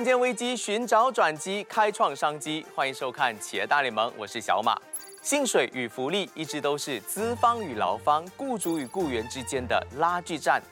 [0.00, 2.64] 看见危机，寻找转机，开创商机。
[2.74, 4.74] 欢迎收看《企业大联盟》，我是小马。
[5.20, 10.62] 薪水与福利一直都是资方与劳方、雇主与雇员之间的拉锯战。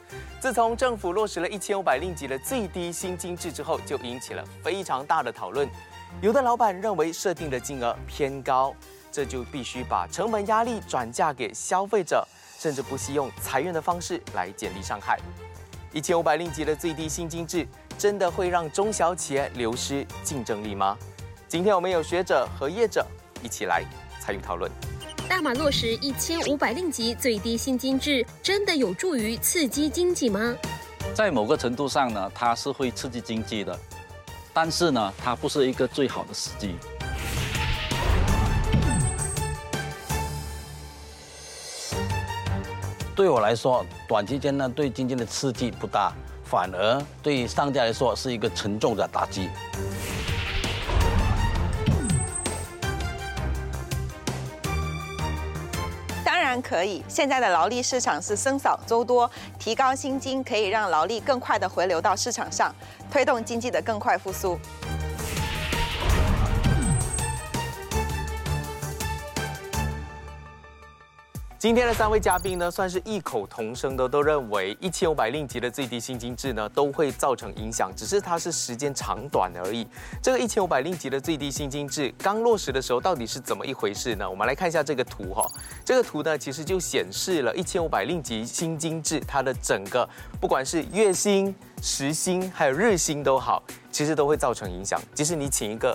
[0.41, 5.69] 自从政府落实了一千五百令吉的最低薪金制之后，就引起了非常大的讨论。
[6.23, 8.75] 有的老板认为设定的金额偏高，
[9.13, 12.27] 这就必须把成本压力转嫁给消费者，
[12.59, 15.19] 甚至不惜用裁员的方式来减低伤害。
[15.93, 17.69] 一千五百令吉的最低薪金制。
[17.99, 20.97] 真的会让中小企业流失竞争力吗？
[21.49, 23.05] 今天我们有学者和业者
[23.43, 23.83] 一起来
[24.21, 24.71] 参与讨论。
[25.29, 30.55] 大马落实一千五百令吉最低薪金制，真的有助于刺激经济吗？
[31.13, 33.77] 在某个程度上呢，它是会刺激经济的，
[34.55, 36.77] 但是呢，它不是一个最好的时机。
[43.17, 46.13] 对我来说，短期间呢，对经济的刺激不大。
[46.51, 49.51] 反而对商家来说是一个沉重的打击。
[56.25, 62.75] 当然可以，现在的劳力市场是僧少粥多，提高薪金可以让劳力更快的回流到市场上，
[63.11, 64.59] 推动经济的更快复苏。
[71.59, 79.85] 今天的三位嘉宾呢，算是异口同声的，都认为一千五百令吉的最低薪金制呢，都会造成影响，只是它是时间长短而已。
[80.23, 84.31] 这个一千五百令吉的最低薪金制刚落实的时候，到底是怎么一回事呢？
[84.31, 85.45] 我们来看一下这个图哈，
[85.85, 90.09] 这个图呢，其实就显示了一千五百令吉薪金制它的整个，
[90.41, 93.61] 不管是月薪、时薪还有日薪都好，
[93.91, 95.03] 其实都会造成影响。
[95.13, 95.93] 即使你请一个。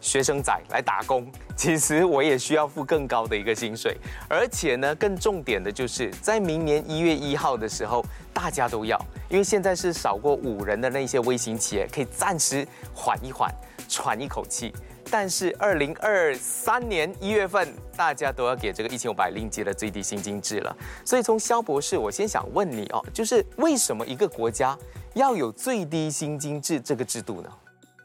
[0.00, 3.96] 学生仔来打工，其实我也需要付更高的一个薪水，
[4.28, 13.52] 而且呢，更重点的就是在明年一月一号的时候，大家都要，因为现在是少过五人的那些微型企业可以暂时缓一缓，
[13.88, 14.72] 喘一口气，
[15.10, 20.76] 但是二零二三年一月份，大家都要给这个一千五百令吉的最低薪金制了。
[21.04, 24.78] 所以从肖博士，我先想问你哦，就是为什么一个国家
[25.14, 27.50] 要有最低薪金制这个制度呢？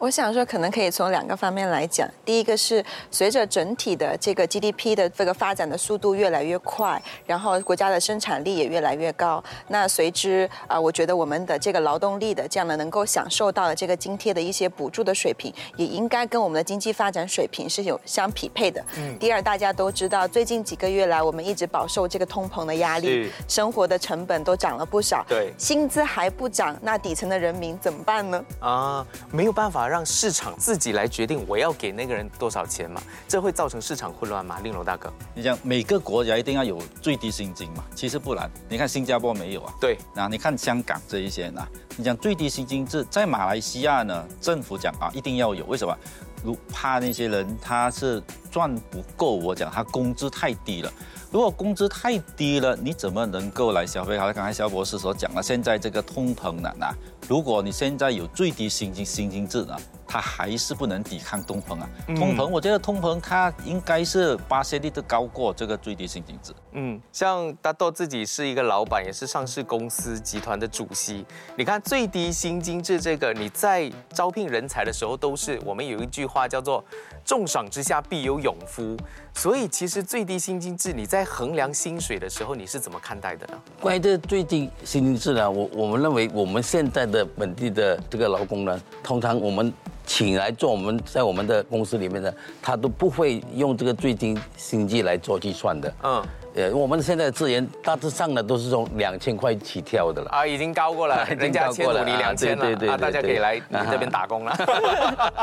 [0.04, 2.06] 我想说，可能可以从两个方面来讲。
[2.26, 9.42] 第一个是随着整体的这个 GDP 的这个发展的速度越来越快，然后国家的生产力也越来越高。
[9.70, 18.84] 那随之啊，我觉得我们的这个劳动力的这样的能够享受到的这个津贴的一些补助的水平，也应该跟我们的经济发展水平是有相匹配的。
[18.98, 19.18] 嗯。
[19.18, 25.26] 第二，大家都知道，最近几个月来，我们一直饱受这个通膨的压力，生活的成本都涨了不少。
[25.30, 25.54] 对。
[25.58, 28.46] 薪资还不涨，那底层的人民怎么办呢？
[28.60, 29.93] 啊，没有办法。
[29.94, 33.00] 让市场自己来决定我要给那个人多少钱嘛？
[33.28, 34.60] 这会造成市场混乱吗？
[34.64, 37.86] 令龙大哥，你讲每个国家一定要有最低薪金嘛？
[37.94, 39.72] 其实不然，你看新加坡没有啊？
[39.80, 41.64] 对，那你看香港这一些呢？
[41.96, 44.26] 你讲最低薪金制在马来西亚呢？
[44.42, 45.96] 政府讲啊，一定要有，为什么？
[46.44, 48.22] 如怕那些人他是
[48.52, 50.92] 赚不够，我讲他工资太低了。
[51.32, 54.18] 如果工资太低了，你怎么能够来消费？
[54.18, 56.94] 好像刚才肖博士所讲了，现在这个通膨呢，那
[57.28, 59.76] 如果你现在有最低薪金薪金制呢？
[60.06, 61.90] 它还是不能抵抗通膨啊！
[62.06, 66.54] 通膨，我觉得通膨它应该是八千利都高过这个最低薪金制。
[66.74, 71.26] 嗯，像大豆自己是一个老板，也是上市公司集团的主席。
[71.56, 76.84] 你看最低薪金制这个，你在招聘人才的时候，都是我们有一句话叫做
[77.26, 78.96] “重赏之下必有勇夫”。
[79.36, 83.60] 所以其实最低薪金制，你在衡量薪水的时候，你是怎么看待的呢？
[83.80, 89.74] 关于这最低薪金制呢，我我们认为我们现在的本地的这个劳工呢，通常我们。
[90.06, 95.94] 请来做我们在我们的公司里面的，他都不会用这个最低薪金来做计算的。
[96.04, 96.22] 嗯。
[96.56, 104.56] 呃，我们现在的资源大致上呢都是从两千块起跳的了啊，已经高过了， 人家千五你两千了，对对啊，大家可以来你这边打工了。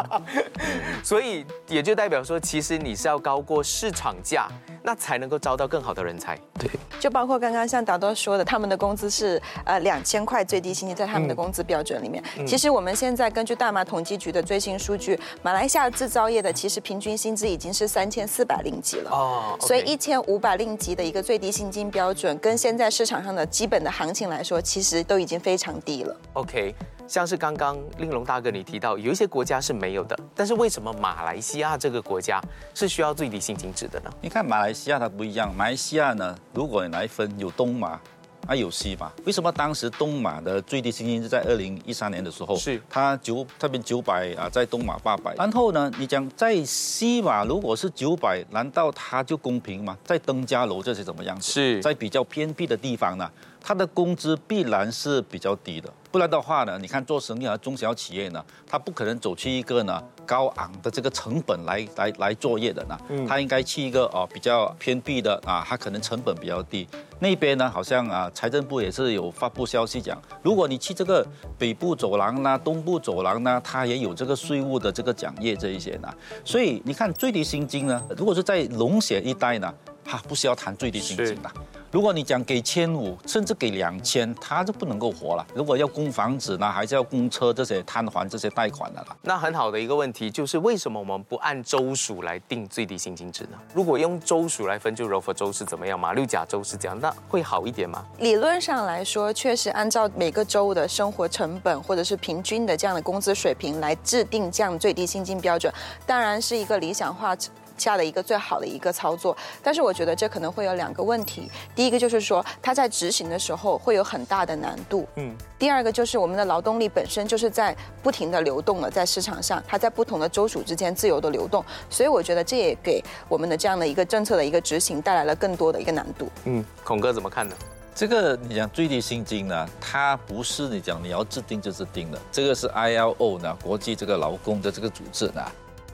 [1.02, 4.46] 所以也就代表说，其实你是要高过市场价，
[4.84, 6.38] 那才能够招到更好的人才。
[6.54, 6.70] 对，
[7.00, 12.22] 就包括刚刚像达多说的，他们的工资是呃两千块最低薪金，在他们的工资标准里面。
[12.46, 19.10] 其实我们现在根据大马统计局的最新数据，马来西亚制造业的其实平均薪资已经是三千四百令吉了。
[19.10, 20.94] 哦，所以一千五百令吉。
[21.00, 26.14] 的一个最低薪金标准，跟现在市场上的基本的行情来说，其实都已经非常低了。
[26.34, 26.74] OK，
[27.08, 32.38] 像是刚刚令龙大哥你提到，有一些国家是没有的，但是为什么马来西亚这个国家
[32.74, 34.10] 是需要最低薪金制的呢？
[34.20, 37.98] 你看马来西亚它不一样，马来西亚呢，如果你来分有东马。
[38.46, 39.12] 啊，有西马？
[39.24, 42.56] 为什么当时东马的最低薪金是在二零一三年的时候？
[42.56, 45.34] 是它九这边九百啊，在东马八百。
[45.36, 49.96] 然后呢，你讲在西马如果是九百，难道它就公平吗？
[50.04, 51.40] 在登嘉楼这些怎么样？
[51.40, 55.92] 是在比较偏僻的地方呢，它的工资必然是比较低的。
[56.10, 62.98] 不然的话呢，你看做生意啊，中小企业呢，他不可能走去一个呢高昂的这个成本来来来作业的呢，
[63.28, 66.88] 他应该去一个哦比较偏僻的啊，他可能成本比较低。
[67.20, 71.24] 那边呢，好像啊财政部也是有发布消息讲，如果你去这个
[71.56, 76.08] 北部走廊呢、东部走廊呢，它也有这个税务的这个奖业这一些呢。
[76.44, 79.72] 所以你看最低薪金呢，如果是在龙血一带呢，
[80.04, 81.50] 它不需要谈最低薪金的。
[81.92, 85.44] 如果你讲给千五，甚至给两千，他就不能够活了。
[85.52, 89.16] 如果要供房子呢，还是要供车这些摊还这些贷款的了。
[89.22, 93.58] 那很好的一个问题就是，为什么我们不按州属来定最低薪金值呢？
[93.74, 98.06] 如果用州属来分，就柔佛州是怎么样，马六甲州是这样，那会好一点吗？
[98.20, 105.72] 理论上来说，确实按照每个州的生活成本或者是平均的这样的工资水平来制定这样最低薪金标准，
[106.06, 107.36] 当然是一个理想化。
[107.80, 111.50] 下的一个最好的一个操作，但是我觉得这可能会有两个问题。
[111.74, 115.08] 第一个就是说，它在执行的时候会有很大的难度。
[115.16, 115.34] 嗯。
[115.58, 126.28] 第二个就是我们的劳动力本身就是在不停的流动了，在市场上，它在不同的州属之间自由的流动，所以我觉得这也给我们的这样的一个政策的一个执行带来了更多的一个难度。
[126.44, 127.54] 嗯，孔哥怎么看呢？
[127.94, 135.44] 这个你讲最低薪金呢，它不是你讲你要制定就制定的，这个是 ILO 呢，国际这个劳工的这个组织呢。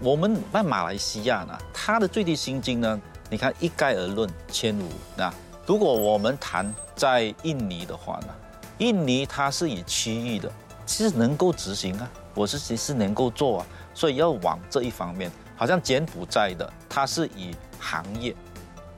[0.00, 3.00] 我们在马来西亚呢，它的最低薪金呢，
[3.30, 4.88] 你看一概而论千五。
[5.16, 5.32] 那
[5.64, 8.28] 如果我们谈在印尼的话呢，
[8.78, 10.52] 印尼它是以区域的，
[10.84, 15.30] 其实能够执行啊，我是其实能够做啊，所以要往这一方面。
[15.56, 18.36] 好像柬埔寨的，它是以行业，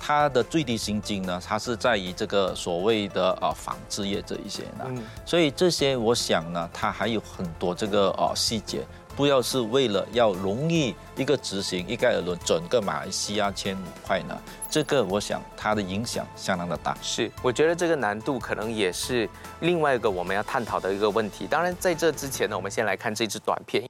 [0.00, 4.84] 它的最低薪金呢，它是在于这个所谓的呃纺织业这一些呢。
[5.24, 8.84] 所以这些我想呢，它还有很多这个呃细节。
[9.18, 14.40] 不要是为了要容易一个执行一概而论，整个马来西亚千五块呢？
[14.70, 16.96] 这个我想它的影响相当的大。
[17.02, 19.28] 是，我觉得这个难度可能也是
[19.58, 21.48] 另外一个我们要探讨的一个问题。
[21.48, 23.82] 当然，在这之前呢，我们先来看这支短片。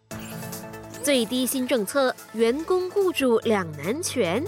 [1.03, 4.43] 最低薪政策，员工雇主两难全。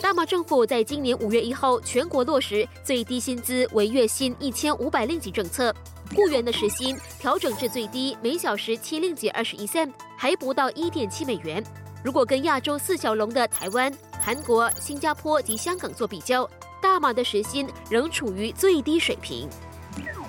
[0.00, 5.74] 大马政府在今年五月一号全国落实最低薪资为月薪一千五百令吉政策。
[6.14, 11.62] 雇员的时薪调整至最低每小时七令吉二十一 cm 还不到一点七美元。
[12.02, 16.48] 如果跟亚洲四小龙的台湾、韩国、新加坡及香港做比较，
[16.80, 19.48] 大马的时薪仍处于最低水平。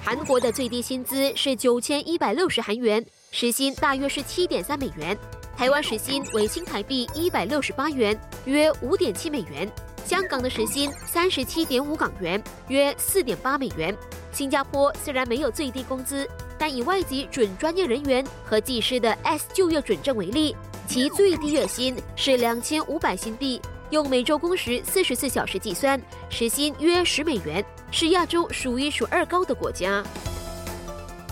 [0.04, 5.18] 韩国的最低薪资是九千一百六十韩元，时薪大约是七点三美元。
[5.58, 9.70] 台湾时薪为新台币一百六十八元，约五点七美元。
[10.06, 13.96] 香港的时薪三十七点五港元，约四点八美元。
[14.32, 16.30] 新加坡虽然没有最低工资，
[16.60, 20.56] 但以外籍准专业人员和技师的 S 就业准证为例，
[20.88, 23.60] 其最低月薪是两千五百新币，
[23.90, 26.00] 用每周工时四十四小时计算，
[26.30, 30.04] 时薪约十美元，是亚洲数一数二高的国家。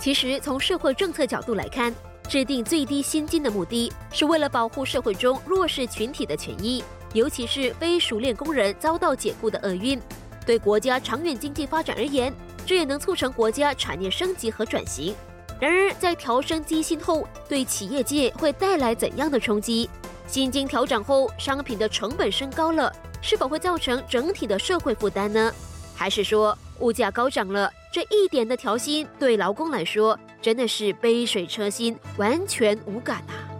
[0.02, 1.94] 其实，从社会政策角度来看，
[2.28, 10.02] 制定最低薪金的目的是为了保护社会中弱势群体的权益，尤其是非熟练工人遭到解雇的厄运。
[10.46, 12.34] 对国家长远经济发展而言。
[12.66, 15.14] 这也能促成国家产业升级和转型。
[15.60, 19.90] 然而，在调升基薪后，对企业界会带来怎样的冲击？
[20.28, 22.90] 薪金调整后，商品的成本升高了，
[23.22, 25.54] 是否会造成整体的社会负担呢？
[25.94, 33.53] 还是说，物价高涨了，这一点的调薪对劳工来说真的是杯水车薪，完全无感啊？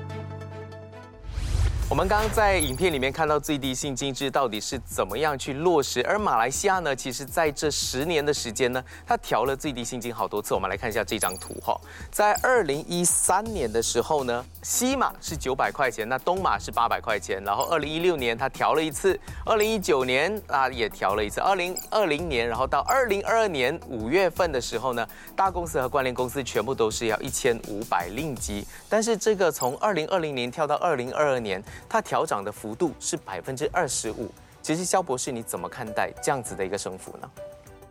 [1.94, 10.56] 我们刚刚在影片里面看到最低薪金制到底是怎么样去落实，而马来西亚呢，其实在这十年的时间呢，它调了最低薪金好多次。
[10.56, 31.64] 我们来看一下这张图哈，在二零一三年的时候呢，西马是九百块钱，那东马是八百块钱，然后二零一六年它调了一次，二零一九年啊也调了一次，二零二零年，然后到二零二二年五月份的时候呢，大公司和关联公司全部都是要一千五百令吉，但是这个从二零二零年跳到二零二二年。
[31.90, 34.32] 它调涨的幅度是百分之二十五。
[34.62, 37.30] 其实，肖博士，你怎么看待这样子的一个升幅呢？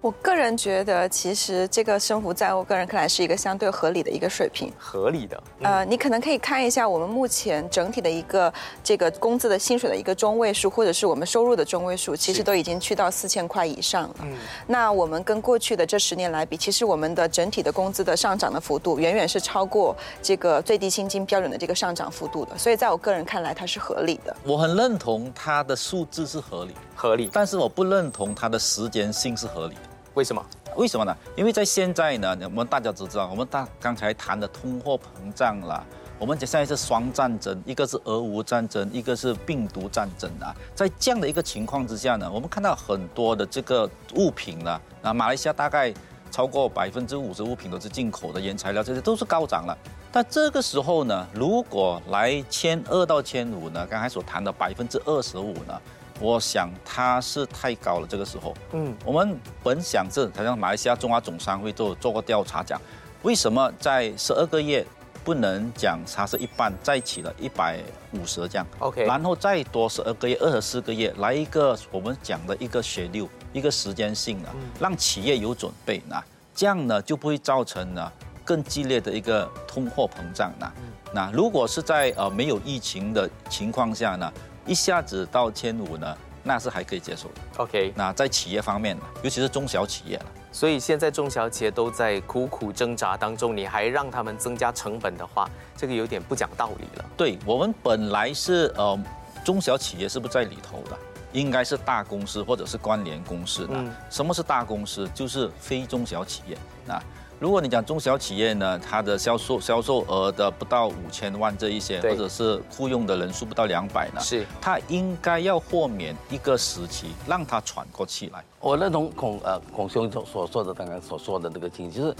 [0.02, 4.72] 我个人觉得，其实这个升幅在我个人看来是一个相对合理的一个水平。
[4.76, 5.40] 合理的。
[5.62, 14.14] 呃，你可能可以看一下我们目前整体的一个这个工资的薪水的一个中位数，或者是我们收入的中位数，其实都已经去到四千块以上了。
[14.22, 14.36] 嗯。
[14.66, 22.58] 那我们跟过去的这十年来比，其实我们的整体的工资的上涨的幅度，远远是超过这个最低薪金标准的这个上涨幅度的。
[22.58, 24.36] 所以，在我个人看来，它是合理的。
[24.42, 27.30] 我很认同它的数字是合理，合理。
[27.32, 29.91] 但是我不认同它的时间性是合理的。
[30.14, 30.44] 为什么？
[30.76, 31.16] 为什么呢？
[31.36, 35.84] 因为在现在呢，我们大家都知道，我们大刚才谈的通货膨胀了，
[36.18, 40.54] 我们现在是双战争，一个是俄乌战争，一个是病毒战争啊。
[40.74, 45.92] 在这样的一个情况之下呢，我们看到很多的这个物品呢，啊，马来西亚大概
[46.30, 49.76] 超过百分之五十物品都是进口的原材料，这些都是高涨了。
[50.10, 55.80] 但这个时候呢，如果来千二到千五呢，刚才所谈的百分之二十五呢，
[56.22, 58.06] 我想它是太高了。
[58.08, 62.80] 这个时候，嗯，我们本想是，好像马来西亚中华总商会都做过调查，讲
[63.22, 64.86] 为什么在十二个月。
[65.24, 67.78] 不能讲它是一半再起了一百
[68.10, 74.48] 五十这样，OK，然后再多十二个月、二十四个月来一个我们讲的一个血流，一个时间性的，
[74.80, 76.20] 让企业有准备那
[76.56, 78.10] 这样呢就不会造成呢
[78.44, 80.68] 更激烈的一个通货膨胀呢。
[81.14, 84.32] 那如果是在呃没有疫情的情况下呢，
[84.66, 87.34] 一下子到千五呢，那是还可以接受的。
[87.56, 90.26] OK，那在企业方面呢，尤其是中小企业了。
[90.52, 97.04] 所以现在中小企业都在苦苦挣扎当中，你还让他们增加成本的话，这个有点不讲道理了。
[97.16, 98.98] 对我们本来是呃
[99.44, 100.96] 中小企业是不是在里头的？
[101.32, 103.82] 应该是大公司或者是关联公司的。
[104.10, 105.08] 什么是大公司？
[105.14, 107.02] 就是非中小企业啊。
[107.42, 118.44] 如果你讲中小企业呢，它的销售销售额的不到五千万这一些，或者是雇佣的人数不到两百呢，是它应该要豁免一个时期，让它喘过气来。
[118.60, 122.16] 我认同孔呃孔兄所所说的刚刚所说的这个情形，就是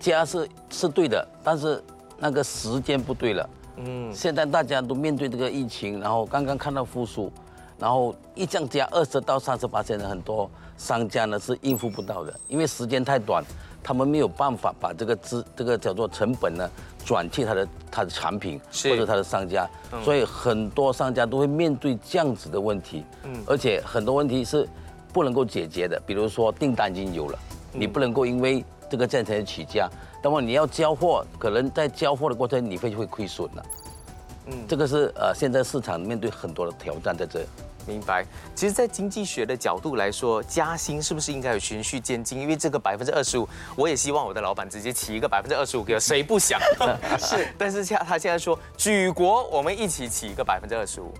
[0.00, 1.84] 加是是对的，但是
[2.18, 3.50] 那个时间不对了。
[3.76, 7.30] 嗯，现在大家都面对这个疫情，然后刚刚看到复苏，
[7.78, 13.44] 然后一降加二十到三十八千的很多商家呢是应付不到的，因为时间太短。
[13.82, 16.70] 他们没有办法把这个资这个叫做成本呢
[17.04, 19.68] 转替他的他的产品或者他的商家，
[20.04, 24.68] 所以很多商家都会面对这样子的问题，嗯，而且很多问题是
[25.12, 27.38] 不能够解决的，比如说订单已经有了，
[27.72, 29.90] 你不能够因为这个价钱起价，
[30.22, 33.62] 那么你要交货，可能在交货的过程你会会亏损了，
[34.46, 37.44] 嗯，这个是呃现在市场面对很多的挑战在这。
[37.86, 38.24] 明白，
[38.54, 42.38] 其实，在经济学的角度来说，加薪是不是应该有循序渐进？
[42.38, 46.60] 因为这个百分之二十五，我也希望我的老板直接起一个百分之二十五给我， 谁不想？
[47.18, 51.12] 是，但是现他现在说举国我们一起起一个百分之二十五。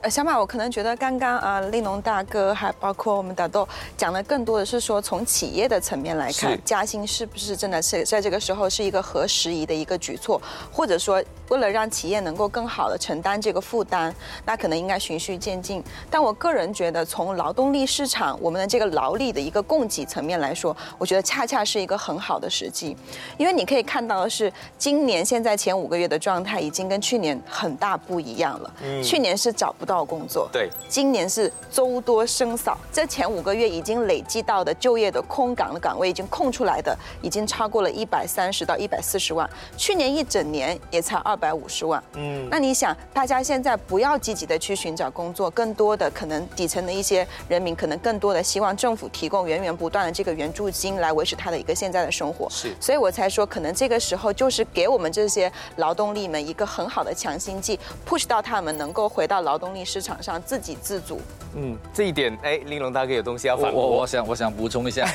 [0.00, 3.66] 呃，小马，我可能觉得刚刚啊，利农大哥还包括我们大豆
[3.96, 10.40] 讲的更多的是说，从企业的层面来看，加薪是不是真的是在这个时候是一个合时宜的一个举措，
[10.72, 14.14] 或者说为了让企业能够更好的承担这个负担，
[14.44, 15.82] 那可能应该循序渐进。
[16.10, 22.96] 但我个人觉得，从劳动力市场我们的这个劳力的一个供给层面来说，我觉得恰恰是一个很好的时机，
[23.36, 28.74] 因为你可以看到的是，今年现在前五个月的状态已经跟去年很大不一样了。
[28.82, 29.88] 嗯，去年是找不。
[29.88, 42.04] 到工作，对，今年是周多生少，这前五个月已经累计到的就业的空岗的岗位已经空出来的，已经超过了一百三十到一百四十万，去年一整年也才二百五十万。
[42.16, 52.46] 嗯，那你想，大家现在不要积极的去寻找工作，更多的可能底层的一些人民，可能更多的希望政府提供源源不断的这个援助金来维持他的一个现在的生活。
[52.50, 59.84] 是，所以我才说，可能这个时候就是给我们这些劳动力们一个很好的强心剂，push 到他们能够回到劳动力。
[59.84, 61.18] 市场上自给自足，
[61.54, 63.80] 嗯，这一点，哎，玲珑大哥有东西要反驳。
[63.80, 65.08] 我我想我想补充一下，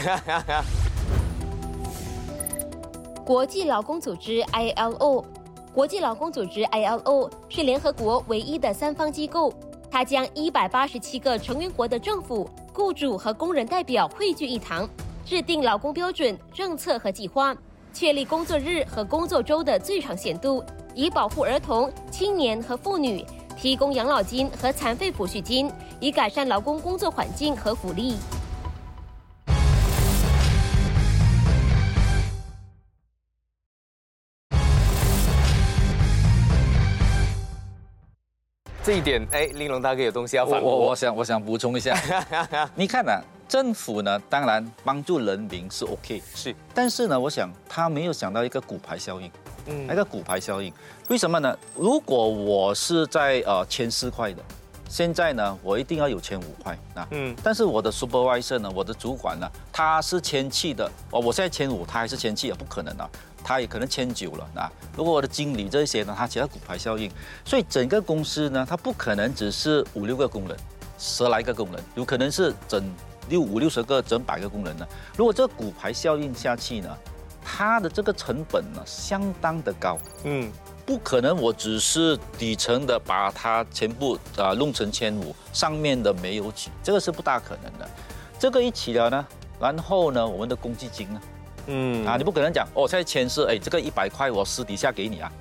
[3.24, 5.24] 国际劳工组织 ILO，
[5.74, 9.53] 国际劳工组织 ILO 是联合国唯一的三方机构，
[9.91, 14.89] 它将一百八十七个成员国的政府、雇主和工人代表汇聚一堂，
[15.24, 17.55] 制定劳工标准、政策和计划，
[17.93, 20.63] 确立工作日和工作周的最长限度，
[20.95, 23.24] 以保护儿童、青年和妇女。
[23.63, 28.17] 提供养老金和残废抚恤金，以改善劳工工作环境和福利。
[38.84, 40.70] 这一点，哎，玲珑大哥有东西要反驳。
[40.70, 41.98] 我我想我想补充一下，
[42.75, 43.13] 你看呢，
[43.48, 49.32] 政府呢，当然帮助人民是 OK，是，但是呢，我想他没有想到一个骨牌效应。
[49.88, 50.74] 那个骨牌效应，
[51.10, 51.58] 为什么呢？
[51.75, 54.43] 如果我是在呃签四块的，
[54.89, 57.08] 现在呢，我一定要有签五块啊。
[57.12, 57.36] 嗯。
[57.43, 62.53] 但是我的 supervisor 呢，我的主管呢，他是签七的，哦，我现在签五，他还是签七也？
[62.53, 63.10] 不可能啊，
[63.43, 64.72] 他也可能签九了啊。
[64.96, 67.10] 如果我的经理这些呢，他其他骨牌效应，
[67.46, 70.58] 所以整个公司呢，它不可能只是五六个工人，
[71.00, 72.84] 十来个工人，有可能是整
[73.29, 74.88] 六五六十个、整百个工人呢。
[75.17, 76.96] 如果这个骨牌效应下去呢？
[77.55, 80.51] 它的这个成本呢，相当的高，嗯，
[80.88, 87.88] 不可能，我只是底层的把它全部啊弄成千五，上面的没有起，这个是不大可能的。
[88.39, 89.27] 这个一起了呢，
[89.60, 91.22] 然后呢，我们的公积金呢，
[91.67, 95.31] 嗯，啊，你不可能讲，哦，现在签是，哎，这个一百块我私底下给你啊，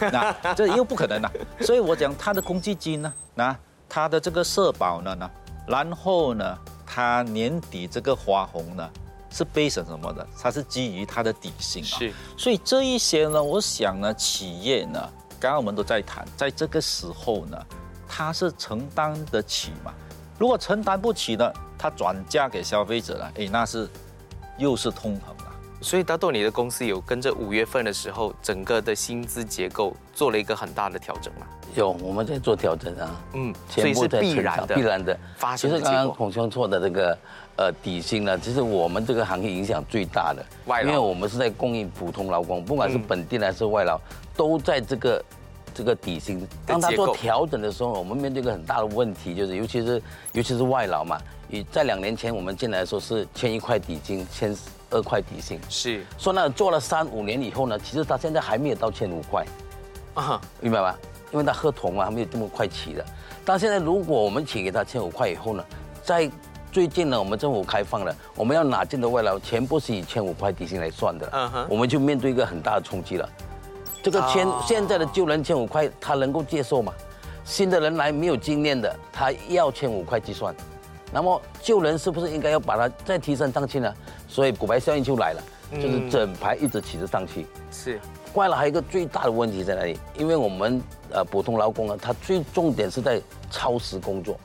[0.00, 1.30] 那 这又不可能了。
[1.60, 3.56] 所以我讲他的公积金呢，那
[3.88, 5.30] 他的这个社保呢呢，
[5.68, 8.90] 然后呢，他年底这个花红呢。
[9.30, 10.26] 是备审什么的？
[10.40, 11.98] 它是基于它的底薪啊。
[11.98, 15.00] 是，所以这一些呢，我想呢，企业呢，
[15.38, 17.56] 刚刚我们都在谈，在这个时候呢，
[18.08, 19.92] 它是承担得起嘛？
[20.38, 23.88] 如果承担不起呢，它转嫁给消费者了，哎，那是
[24.58, 25.50] 又是通膨了。
[25.82, 31.46] 所以大豆，你的公司有跟着五月份的时候，整个的薪资结构做了一个很大的调整嘛？
[31.74, 33.22] 有，我们在做调整啊。
[33.32, 36.10] 嗯，所以是必然的，必然的发其实刚刚。
[36.10, 37.16] 孔兄做的这个
[37.60, 40.42] 呃底薪呢，其实我们这个行业影响最大的，
[40.82, 44.00] 因为我们是在供应普通劳工，不管是嗯本地人还是外劳，
[44.34, 45.24] 都在这个
[45.74, 46.48] 这个底薪。
[46.64, 50.02] 当他做调整的时候，我们面对一个很大的问题，就是尤其是
[50.32, 54.56] 尤其是外劳嘛，以在两年前我们进来的时候是签一块底薪，签
[54.88, 55.60] 二块底薪。
[55.68, 59.44] 是说那做了三五年以后呢，其实他现在还没有到签五块。
[60.14, 60.98] 啊，明白吧？
[61.30, 63.04] 因为他合同嘛，还没有这么快起的。
[63.44, 65.62] 但现在如果我们起给他签五块以后呢，
[66.02, 66.30] 在
[66.72, 73.28] 最近呢，我们政府开放了，我们要拿进的外劳全部是以千五块底薪来算的，嗯哼我们就面对一个很大的冲击了。
[74.02, 76.92] 这个千、哦现在的旧人千五块，他能够接受吗？
[77.44, 80.54] 新的人来没有经验的，他要千五块计算，
[81.12, 83.92] 那么旧人是不是应该要把它再提升上去呢？
[84.28, 87.46] 所以骨牌效应就来了，就是整排一直起着上去。
[87.72, 87.98] 是
[88.34, 89.98] 外劳还有一个最大的问题在哪里？
[90.16, 94.38] 因为我们呃普通劳工呢，他最重点是在超时工作，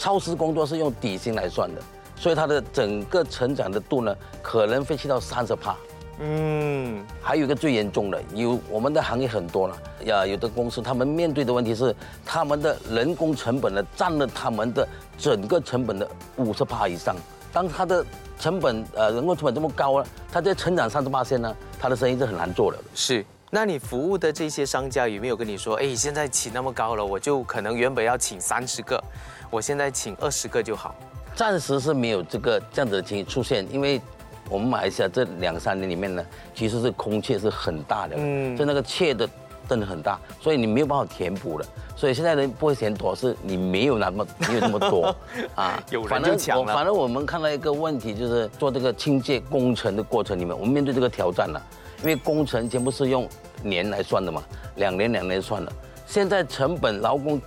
[0.00, 1.82] 超时工作是用底薪来算的，
[2.16, 5.76] 所以他的整个成长的度呢，可能会去到三十帕。
[6.20, 9.76] 嗯，还有一个最严重的，有我们的行业很多了，
[10.06, 14.88] 呀，有的公司他们面对的问题是，他们的人工成本呢占了他们的
[15.18, 17.14] 整个成本的五十帕以上。
[17.52, 18.02] 当他的
[18.38, 22.78] 成本呃人工成本这么高了，他在成长三十八线呢，他的生意是很难做的。
[22.94, 23.22] 是。
[23.52, 29.02] 那你服务的这些商家有没有跟你说，哎，现在起那么高了，我就可能原本要请三十个，
[29.50, 30.94] 我现在请二十个就好？
[31.34, 34.00] 暂时是没有这个这样子的情形出现，因为
[34.48, 39.28] 我们马来西亚这两三年里面呢，其实是空缺是很大的，嗯嗯，就那个缺的
[39.68, 41.66] 真的很大，所以你没有办法填补了。
[41.96, 45.14] 所以现在人不会嫌多，是你没有那么没有那么多
[45.54, 51.62] 啊有人反正就抢了我反正我们看到一个问题，就是做这个清洁工程的过程里面，我们面对这个挑战了，
[52.00, 53.28] 因为工程全部是用
[53.62, 54.42] 年来算的嘛，
[54.76, 55.72] 两年两年算的，
[56.06, 57.40] 现在成本劳工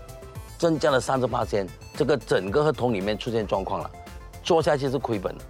[0.58, 3.90] 增加了三十八千，这个整个合同里面出现状况了，
[4.44, 5.44] 做下去是亏本的，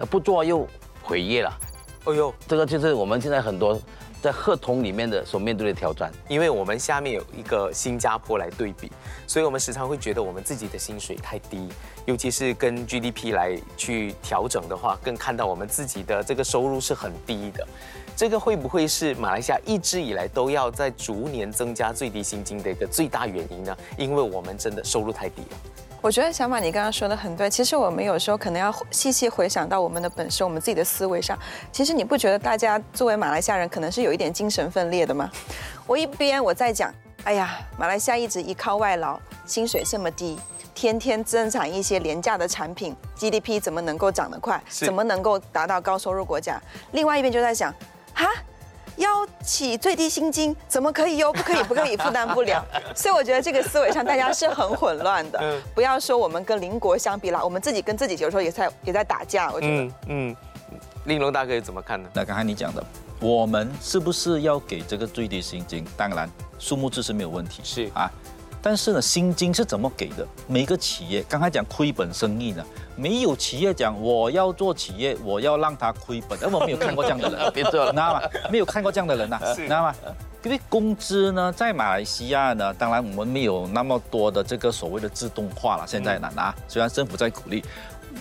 [0.00, 0.66] 那不做又
[1.02, 1.58] 毁业了，
[2.04, 3.78] 哎呦，这个就是我们现在很多
[4.22, 6.10] 在合同里面的所面对的挑战。
[6.28, 8.90] 因为我们下面有一个新加坡来对比，
[9.26, 11.68] 所以我们时常会觉得我们自己的薪水太低，
[12.06, 17.66] 尤其是跟 GDP 来去调整的话，更看到我们自己的这个收入是很低的。
[18.16, 23.76] 这个会不会是马来西亚一直以来都要在逐年增加最低薪金的一个最大原因呢？
[23.98, 25.56] 因为我们真的收入太低了。
[26.00, 31.38] 我觉得小马你刚刚说的很对，其实我们有时候可能要细细回想到我们的本身，我们自己的思维上。
[31.70, 35.30] 其实你不觉得大家作为马来西亚人，可能是有一点精神分裂的吗？
[35.86, 36.90] 我一边我在讲，
[37.24, 40.38] 哎呀，马来西亚一直依靠外劳，薪水这么低。
[40.74, 44.62] 天天增产一些廉价的产品，GDP 怎么能够涨得快？
[44.68, 46.58] 怎么能够达到高收入国家？
[46.92, 47.74] 另外一边就在想，
[48.16, 48.26] 哈，
[48.96, 51.30] 要起最低薪金，怎么可以哟？
[51.32, 52.64] 不可以，不可以，负担不了。
[52.96, 55.38] 所以我觉得这个思维上大家是很混乱的。
[55.42, 59.52] 嗯不要说我们跟邻国相比啦，我们自己跟自己有时候也在也在打架。
[59.52, 60.36] 我觉得，嗯嗯，
[61.04, 62.08] 令龙大哥怎么看呢？
[62.14, 62.82] 那刚才你讲的，
[63.20, 65.86] 我们是不是要给这个最低薪金？
[65.96, 68.10] 当然，数目字是没有问题，是啊。
[68.62, 70.26] 但是呢，薪金是怎么给的？
[70.46, 72.64] 每个企业刚才讲亏本生意呢，
[72.96, 78.22] 没有企业讲我要做企业，我要让它亏本，而我没有看过这样的人， 别做了知道吗？
[78.50, 79.94] 没有看过这样的人呐、 是知道吗？
[80.42, 87.64] 因为工资呢，在马来西亚呢，当然我们没有那么多的这个所谓的自动化了，现在呢啊，虽然政府在鼓励，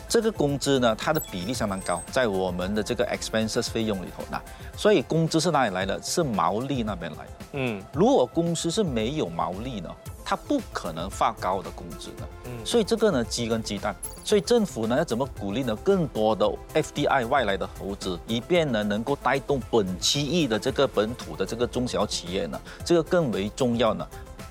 [0.10, 4.42] 这个工资呢，它的比例相当高，在我们的这个 expenses 费用里头呢，
[4.76, 6.02] 所以工资是哪里来的？
[6.02, 7.32] 是毛利那边来的。
[7.58, 9.90] 嗯如果公司是没有毛利呢，
[10.26, 12.28] 它不可能发高的工资的。
[12.46, 13.96] 嗯所以这个呢，鸡跟鸡蛋。
[14.24, 15.76] 所以政府呢要怎么鼓励呢？
[15.84, 24.06] 更多的 FDI 外来的投资，以便呢能够带动本区域的这个本土的这个中小企业呢，这个更为重要呢。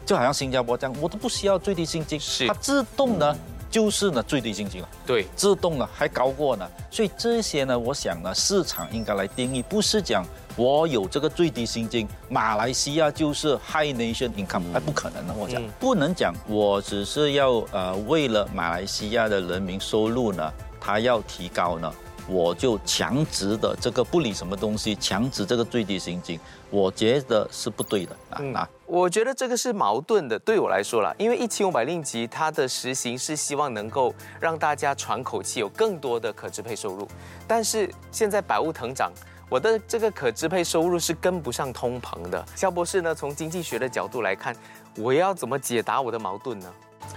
[0.06, 3.36] 就好像新加坡这样，我都不需要最低薪金，是它自动呢
[3.74, 4.88] 就是呢最低薪金了。
[5.04, 15.68] 对，自动呢还高过呢，所以这些呢，我想呢，市场应该来定义，不是讲我有这个最低薪金，马来西亚就是 high nation income，哎，不可能的，我讲、嗯。
[15.80, 21.92] 不能讲我只是要呃为了马来西亚的人民收入呢，它要提高呢，
[22.28, 26.38] 我就强制的这个不理什么东西，强制这个最低薪金，
[26.74, 28.40] 我觉得是不对的啊。
[28.40, 37.06] 那我觉得这个是矛盾的，对我来说啦，因为一千五百令吉它的实行是希望能够让大家喘口气，有更多的可支配收入，
[37.46, 39.12] 但是现在百物腾涨。
[39.50, 42.44] 我的这个可支配收入是跟不上通膨的。
[42.56, 44.56] 肖博士呢，从经济学的角度来看，
[44.96, 46.72] 我要怎么解答我的矛盾呢？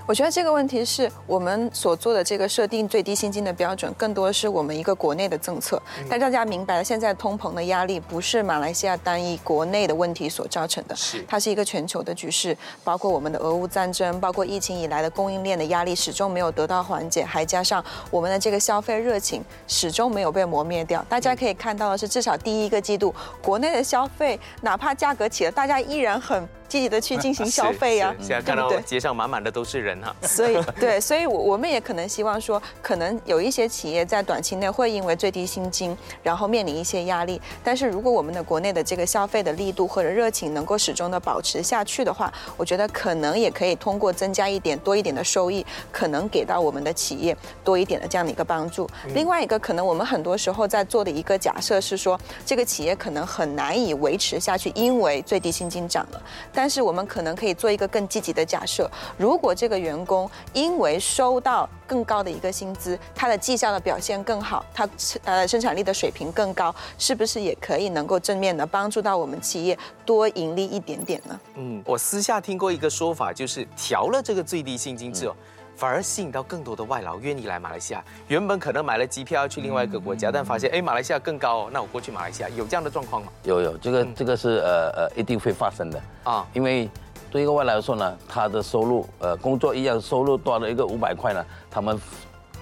[0.05, 5.81] 我觉得这个问题是我们所做的这个设定最低薪金的标准，更多是我们一个国内的政策。
[6.09, 21.05] 但大家明白了，现在通膨的压力不是马来西亚单一国内的问题所造成的，是它是一个全球的局势，包括我们的俄乌战争，包括疫情以来的供应链的压力始终没有得到缓解，还加上我们的这个消费热情始终没有被磨灭掉。
[21.09, 26.47] 大家可以看到的是，至少第一个季度国内的消费，哪怕价格起了，大家依然很。
[26.67, 30.15] 积极的去进行消费呀，现在看到街上满满的都是人哈。
[30.21, 37.41] 所以 对，所以我我们也可能希望说，可能有一些企业在短期内会因为最低薪金，然后面临一些压力。
[37.63, 48.87] 但是如果我们的国内的这个消费的力度或者热情能够始终的保持下去的话，我觉得可能也可以通过增加一点多一点的收益，可能给到我们的企业多一点的这样的一个帮助。
[49.13, 56.21] 另外一个可能我们很多时候在做的一个假设是说，这个企业可能很难以维持下去，因为最低薪金涨了。
[56.53, 58.87] 但是我们可能可以做一个更积极的假设：
[59.17, 64.87] 如果这个员工因为收到更高的一个薪资，他的绩效的表现更好，他
[65.23, 69.75] 呃生产力的水平更高，是不是也可以能够正面的帮助到我们企业
[70.05, 71.39] 多盈利一点点呢？
[71.55, 75.35] 嗯，我私下听过一个说法，就是调了这个最低薪金之后。
[75.75, 78.03] 反而吸引到更多的外劳愿意来马来西亚。
[78.29, 82.49] 原本可能买了机票要去另外一个国家，但发现哎，马来西亚更高哦，那我过去马来西亚。
[82.49, 83.31] 有这样的状况吗？
[83.43, 86.47] 有有，这个这个是呃呃一定会发生的啊。
[86.51, 86.89] 因为
[87.31, 91.99] 对一个外来说呢，他的收入呃工作一样收入多了一个五百块呢，他们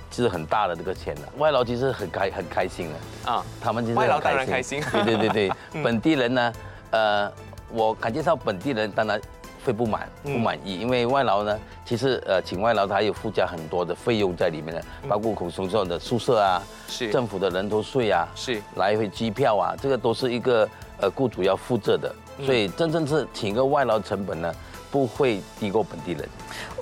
[0.10, 1.22] 其实很大的这个钱的。
[1.38, 4.82] 外劳其实很开很开心的啊，他们其实外劳当然开心。
[4.92, 5.52] 对对对对，
[5.84, 6.54] 本地人呢，
[6.92, 7.32] 呃，
[7.72, 9.20] 我感觉到本地人当然。
[9.66, 20.70] 会不满不满意，因为外劳呢，其实呃，请外劳他有附加很多的费用在里面的，包括孔松上的宿舍啊，是政府的人头税啊，是来回机票啊，这个都是一个
[21.02, 24.54] 呃雇主要负责的，所以真正是请个外劳成本呢，
[24.92, 26.28] 不会低过本地人。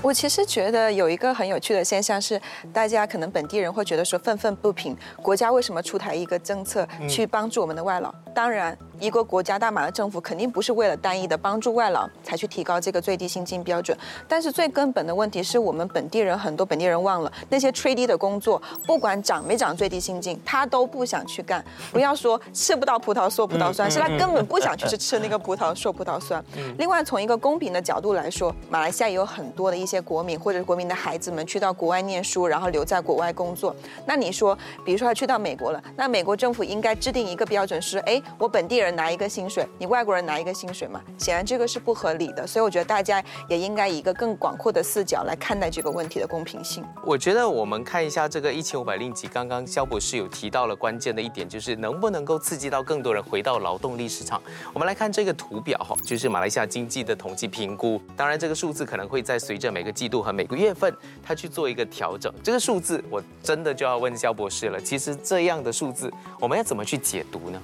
[0.04, 2.40] 我其实觉得有一个很有趣的现象是，
[2.74, 8.14] 大家可能本地人会觉得说愤愤不平，国家为什么出台一个政策去帮助我们的外劳？
[8.36, 8.78] 当然。
[9.00, 13.98] 一个国家大马的政府肯定不是为了单一的帮助外劳才去提高这个最低薪金标准，
[14.30, 21.62] 但是最根本的问题是我们本地人很多本地人忘了那些吹低的工作，不管涨没涨最低薪金，他都不想去干。
[21.92, 26.42] 不要说吃不到葡萄说葡萄酸，是他根本不想去吃那个葡萄说葡萄酸。
[26.78, 33.76] 另外，从一个公平的角度来说，马来西亚也有很多的一些些国民或者国民的孩子们去到国外念书，然后留在国外工作。
[34.06, 38.94] 那你说，比如说他去到美国了，那美国政府应该制定一个标准是：哎，我本地人。
[38.94, 41.02] 拿一个薪水，你外国人拿一个薪水嘛？
[41.18, 46.86] 显然这个是不合理的，所以我觉得大家也应该以一个更广阔的视角来看待这个问题的公平性。
[47.04, 54.40] 我觉得我们看一下这个一千五百令吉，刚刚肖博士有提到了关键的一点，就是能不能够刺激到更多人回到劳动力市场。
[54.74, 58.00] 我们来看这个图表哈，就是马来西亚经济的统计评估。
[58.16, 62.34] 当然，这个数字可能会在随着每个季度和每个月份，他去做一个调整。
[62.42, 64.80] 这个数字我真的就要问肖博士了。
[64.82, 67.62] 其实这样的数字，我们要怎么去解读呢？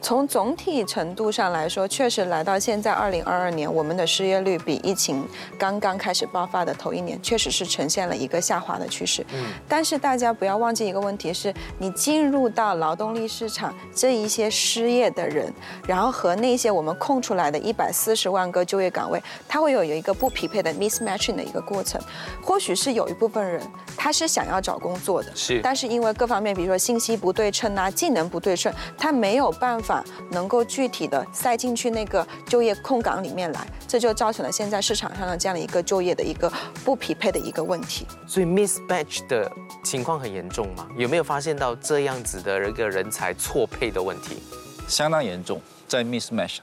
[0.00, 5.26] 从总体程度上来说，确实来到现在二零二二年，我们的失业率比疫情
[5.58, 9.24] 刚刚开始爆发的头一年，确实是呈现了一个下滑的趋势。
[9.32, 15.52] 嗯，但是大家不要忘记一个问题，是你进入到劳动力市场这一些失业的人，
[15.86, 22.00] 然后和那些我们空出来的一百四十万个就业岗位，它会有有一个不匹配的 mismatching 的一个过程。
[22.42, 23.60] 或许是有一部分人
[23.96, 29.80] 他是想要找工作的，是，但是因为各方面，比如说信息不对称啊，技能不对称，他没有办法。
[29.90, 36.48] 法能够具体的塞进去那个就业空岗里面来，这就造成了现在市场上的这样的一个就业的一个
[36.84, 38.06] 不匹配的一个问题。
[38.24, 39.50] 所以 mismatch 的
[39.82, 40.86] 情况很严重吗？
[40.96, 44.40] 有没有发现到这样子的一个人才错配的问题？
[44.86, 46.58] 相当严重，在 mismatch。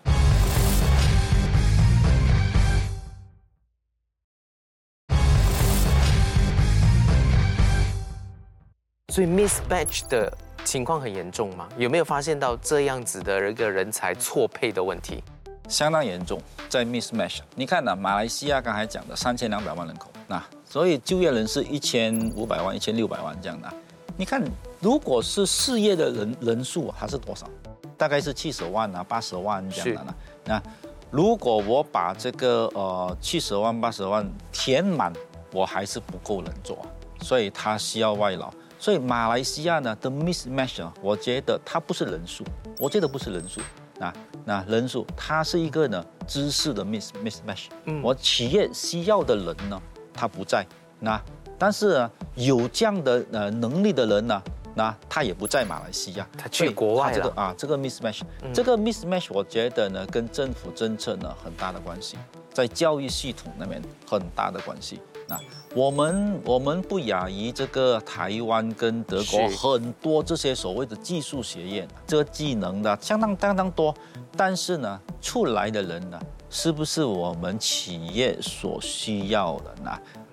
[9.14, 10.32] 所以 mismatch 的。
[10.68, 11.66] 情况很严重吗？
[11.78, 15.24] 有没有发现到这样子的一个人才错配的问题？
[15.70, 17.40] 相当严重，在 mismatch。
[17.56, 23.74] 你看呢，马来西亚刚才讲的三千两百万人口，那所以就业人是一千五百万、一千六百万这样的。
[24.18, 24.44] 你看，
[24.82, 27.48] 如果是失业的人人数它是多少？
[27.96, 30.14] 大概是七十万啊、八十万这样的。
[30.44, 30.62] 那
[31.10, 35.14] 如果我把这个呃七十万、八十万填满，
[35.54, 36.86] 我还是不够人做，
[37.22, 38.52] 所以他需要外劳。
[38.80, 42.44] 所以马来西亚呢的 mismatch 啊，我觉得它不是人数，
[42.80, 43.60] 我觉得不是人数。
[44.00, 44.14] 那
[44.46, 47.66] 那人数，它是一个呢知识的 miss mismatch。
[47.86, 49.82] 嗯，我企业需要的人呢，
[50.14, 50.66] 他不在。
[51.00, 51.20] 那
[51.58, 54.40] 但是呢，有这样的呃能力的人呢，
[54.76, 57.56] 那他也不在马来西亚，他去国外了啊。
[57.58, 58.22] 这个 mismatch，
[58.54, 62.16] 这个 mismatch，我觉得呢，跟政府政策呢很大的关系，
[62.54, 65.00] 在教育系统那边很大的关系。
[65.28, 65.40] 那
[65.76, 73.94] 我们我们不亚于这个台湾跟德国很多这些所谓的技术学院，这个技能的相当相当多，
[74.36, 79.92] 但是呢，出来的人呢，是不是我们企业所需要的呢？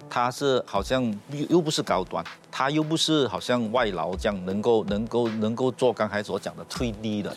[0.08, 7.34] 他是好像又又不是高端，他又不是好像外劳这样能够能够能够做刚才所讲的推低的，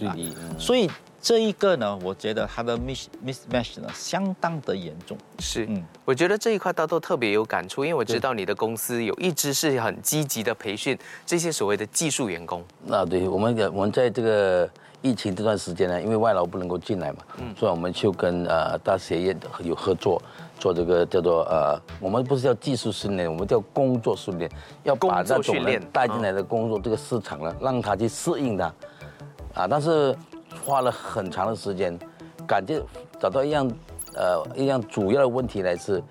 [0.59, 0.87] 所以。
[1.19, 5.17] 这一个呢，我觉得它的 miss mismatch 呢相当的严重。
[5.39, 12.63] 是，嗯，我觉得这一块大都特别有感触，因为我知道你的公司有一支是很积极的培训这些所谓的技术员工。
[12.85, 14.69] 那对我们我们在这个
[15.01, 20.21] 疫情这段时间呢，因为外劳不能够进来嘛，嗯，所以我们就跟呃大学业有合作，
[20.59, 24.49] 做这个叫做呃，我们不是叫技术训练，我们叫工作训练，
[24.83, 28.65] 要把那种带进来的工作这个市场呢，让他去适应它，
[29.55, 30.15] 啊，但是。
[30.67, 31.97] 花了很长的时间，
[32.45, 32.81] 感觉
[33.17, 33.65] 找到一样，
[34.13, 36.03] 呃，一样主要的问题呢是，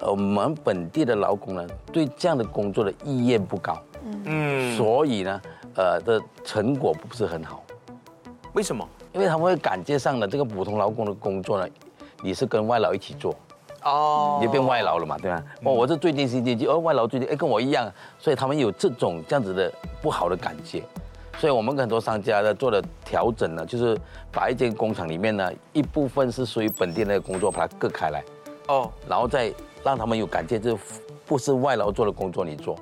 [0.00, 3.78] 我们本地的劳工呢，对这样的工作的意愿不高，
[4.24, 5.42] 嗯，所以呢，
[5.76, 7.62] 呃，的成果不是很好。
[8.54, 8.82] 为什么？
[9.12, 11.68] 因为他们会感觉上呢这个普通劳工的工作呢，
[12.22, 13.34] 你是跟外劳一起做，
[13.84, 15.44] 哦，你变外劳了嘛，对吧？
[15.64, 19.70] 哦，我是最低薪金，哦，外劳最低，哎，跟我一样，所以他们有这种这样子的
[20.00, 20.82] 不好的感觉。
[21.40, 23.98] 所以，我们很多商家呢做了调整呢，就是
[24.30, 28.22] 把一间工厂里面呢一部分是属于本地的工作，把它割开来，
[28.68, 29.50] 哦，然后再
[29.82, 30.76] 让他们有感觉，这
[31.24, 32.78] 不是外劳做的工作你做，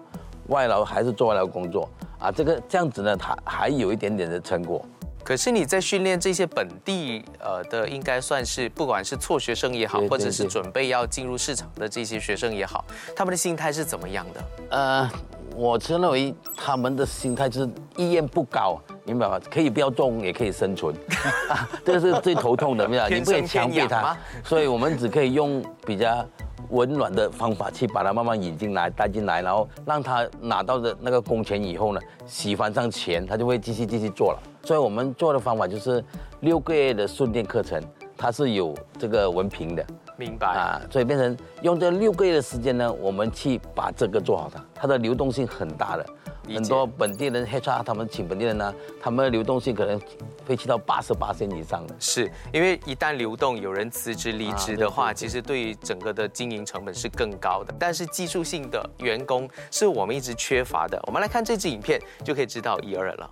[0.48, 4.84] 外劳还是做外劳工作啊，这个这样子呢，它还有一点点的成果。
[5.22, 14.44] 可是你在训练这些本地呃的，应该算是不管是辍学生也好，或者是准备要进入市场的这些学生也好，他们的心态是怎么样的？
[14.70, 15.10] 呃。
[15.58, 19.40] 我认为他们的心态就是意愿不高，明白吗？
[19.50, 20.94] 可以不要种，也可以生存，
[21.84, 26.24] 这个是最头痛的，明白你不可以强迫他，所以我们只可以用比较
[26.70, 34.38] 温暖的方法去把他慢慢引进来、带进来，然后让他拿到的那个工钱以后呢，喜欢上钱，他就会继续继续做了。
[34.62, 36.04] 所以我们做的方法就是
[36.38, 37.82] 六个月的训练课程，
[38.16, 39.84] 它是有这个文凭的。
[40.18, 46.04] 明白啊，所以变成用这六个月的时间呢，我们去把这个做好它，它的流动性很大的，
[46.52, 50.00] 很多本地人 HR 他们请本地人呢，他们的流动性可能
[50.44, 51.94] 会去到八十八线以上的。
[52.00, 57.72] 是因为一旦流动，有人辞职离职的话，其实对于整个的经营成本是更高的。
[57.78, 61.00] 但是技术性的员工是我们一直缺乏的。
[61.06, 63.30] 我们来看这支影片，就可以知道一二了。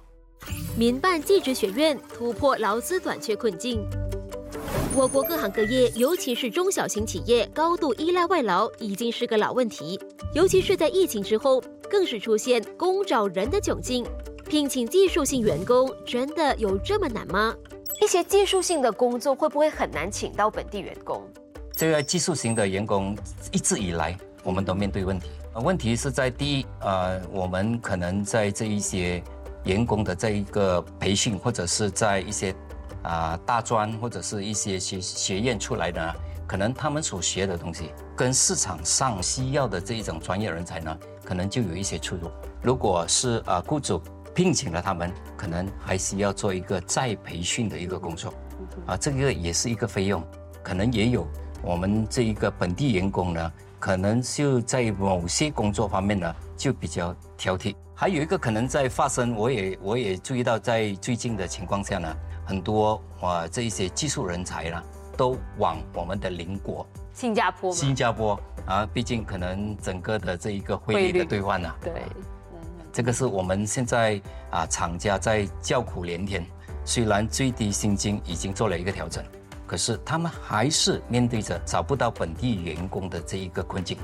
[0.79, 3.85] 民办技职学院突破劳资短缺困境。
[4.99, 10.01] 我国各行各业，尤其是中小型企业，高度依赖外劳已经是个老问题。
[10.33, 14.07] 尤其是在疫情之后，更是出现工找人的窘境。
[14.49, 17.55] 聘请技术性员工真的有这么难吗？
[18.01, 21.29] 一些技术性的工作会不会很难请到本地员工？
[21.73, 23.15] 这个技术型的员工
[23.53, 25.29] 一直以来我们都面对问题。
[25.57, 29.23] 问题是在第一，呃，我们可能在这一些
[29.65, 32.57] 员工的这一个培训，或者是在一些。
[33.07, 36.15] 啊，大专或者是一些学学院出来的，
[36.45, 42.29] 可能他们所学的东西跟市场上需要的这一种专业人才呢，可能就有一些出入。
[42.61, 44.03] 如果是啊，雇主
[44.35, 48.35] 聘请了他们，可能还需要做一个再培训的一个工作，
[48.87, 50.21] 啊，这个也是一个费用。
[50.63, 51.25] 可能也有
[51.63, 57.77] 我们这一个本地员工呢，可能就在某些工作方面呢，就比较挑剔。
[57.95, 62.17] 还有一个可能在发生，我也我也注意到，在最近的情况下呢。
[62.47, 64.83] 很多啊，这一些技术人才呢，
[65.17, 67.73] 都往我们的邻国新加坡。
[67.73, 71.93] 新加坡啊，毕竟可能整个的这一个汇率的兑换呢，对，
[72.93, 76.47] 这个是我们现在啊，厂家在叫苦连天。
[76.85, 79.25] 虽然最低薪金已经做了一个调整，
[79.67, 83.99] 可是他们还是面对着找不到本地员工的这一个困境。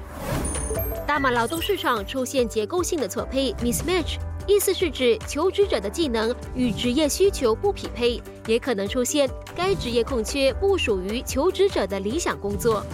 [1.06, 4.18] 大马劳动市场出现结构性的错配 （mismatch）。
[4.46, 12.84] 意思是指求职者的技能与职业需求不匹配，也可能出现该职业空缺不属于求职者的理想工作。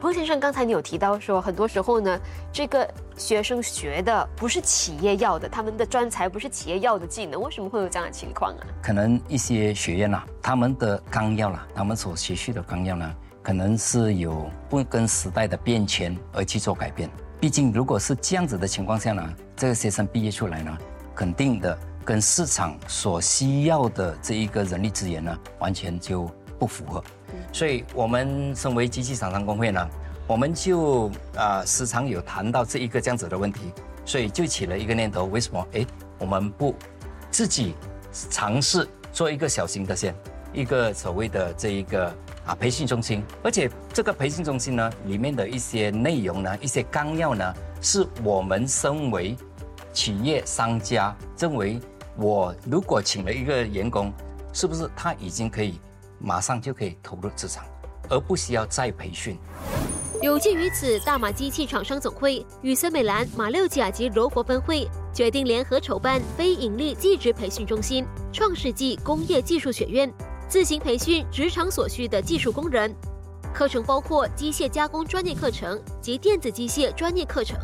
[0.00, 2.18] 彭先生，刚才你有提到说，很多时候呢，
[2.50, 8.66] 这个学生学的不是企业要的，他们的专才不是企业要的技能，为什么会有这样的情况啊？
[8.82, 17.10] 可能一些学院呐，他们的纲要啦，他们所学习的纲要呢，可能是有不跟时代的变迁而去做改变。
[17.40, 20.76] 毕竟如果是这样子的情况下呢，这个学生毕业出来呢，
[21.14, 27.02] 肯定的跟市场所需要的这一个人力资源呢，完全就不符合。
[27.50, 29.88] 所以，我们身为机器厂商工会呢，
[30.26, 33.72] 我们就啊时常有谈到这一个这样子的问题，
[34.04, 35.66] 所以就起了一个念头：为什么？
[35.72, 35.86] 哎，
[36.18, 36.74] 我们不
[37.30, 37.74] 自己
[38.28, 40.14] 尝试做一个小型的先，
[40.52, 42.14] 一个所谓的这一个
[42.50, 49.36] 啊培训中心，而且这个培训中心呢，里面的一些内容呢，一些纲要呢，是我们身为
[49.92, 51.78] 企业商家认为，
[52.16, 54.12] 我如果请了一个员工，
[54.52, 55.78] 是不是他已经可以
[56.18, 57.64] 马上就可以投入职场，
[58.08, 59.38] 而不需要再培训？
[60.20, 70.12] 有鉴于此，大马机器厂商总会与森美兰、马六甲及罗活分会决定联合筹办非盈利技职培训中心——创世纪工业技术学院，
[70.50, 72.92] 自行培训职场所需的技术工人。
[73.54, 77.56] 课程包括机械加工专业课程及电子机械专业课程。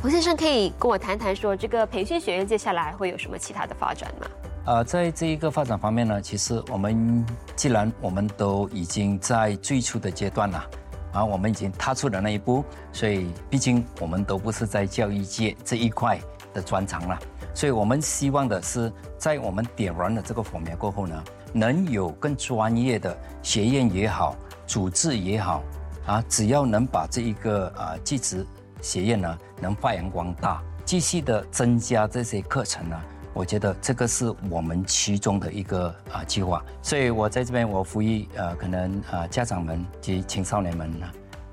[0.00, 4.26] 胡先生可以跟我谈谈，说这个培训学院接下来会有什么其他的发展吗？
[4.64, 7.22] 呃，在这一个发展方面呢，其实我们
[7.54, 10.66] 既然我们都已经在最初的阶段了，
[11.12, 16.18] 啊，我们已经踏出了那一步，所以毕竟我们都不是在教育界这一块
[16.54, 17.18] 的专长了，
[17.56, 25.62] 所以我们希望的是在我们点燃了这个火苗过后呢，能有更专业的学院也好，组织也好，
[26.04, 28.46] 啊，只要能把这一个啊技职
[28.82, 33.02] 学院呢能发扬光大，继续的增加这些课程呢。
[33.32, 41.06] 我觉得这个是我们其中的一个啊计划，所以我在这边我呼吁呃，可能啊家长们及青少年们呢，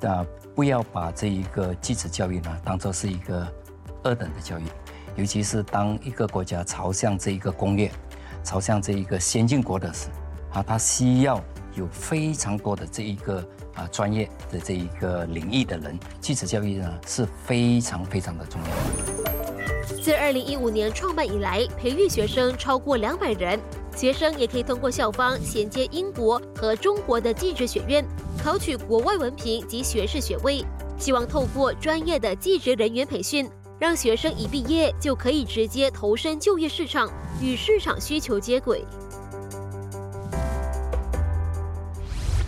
[0.09, 3.47] 啊不要把这一个继子教育呢当做是一个
[4.03, 4.63] 二等的教育，
[5.15, 7.91] 尤其是当一个国家朝向这一个工业，
[8.43, 10.07] 朝向这一个先进国的时，
[10.51, 11.39] 啊，它需要
[11.75, 18.67] 有非常多的这一个啊专业的这一个领域的人，继子教育呢是非常非常的重要。
[20.01, 23.59] 自二零一五年创办以来，培育学生超过两百人。
[23.95, 28.03] 学生也可以通过校方衔接英国和中国的技职学院，
[28.43, 30.65] 考取国外文凭及学士学位。
[30.97, 33.47] 希望透过专业的技职人员培训，
[33.83, 38.85] 让学生一毕业就可以直接投身就业市场，与市场需求接轨。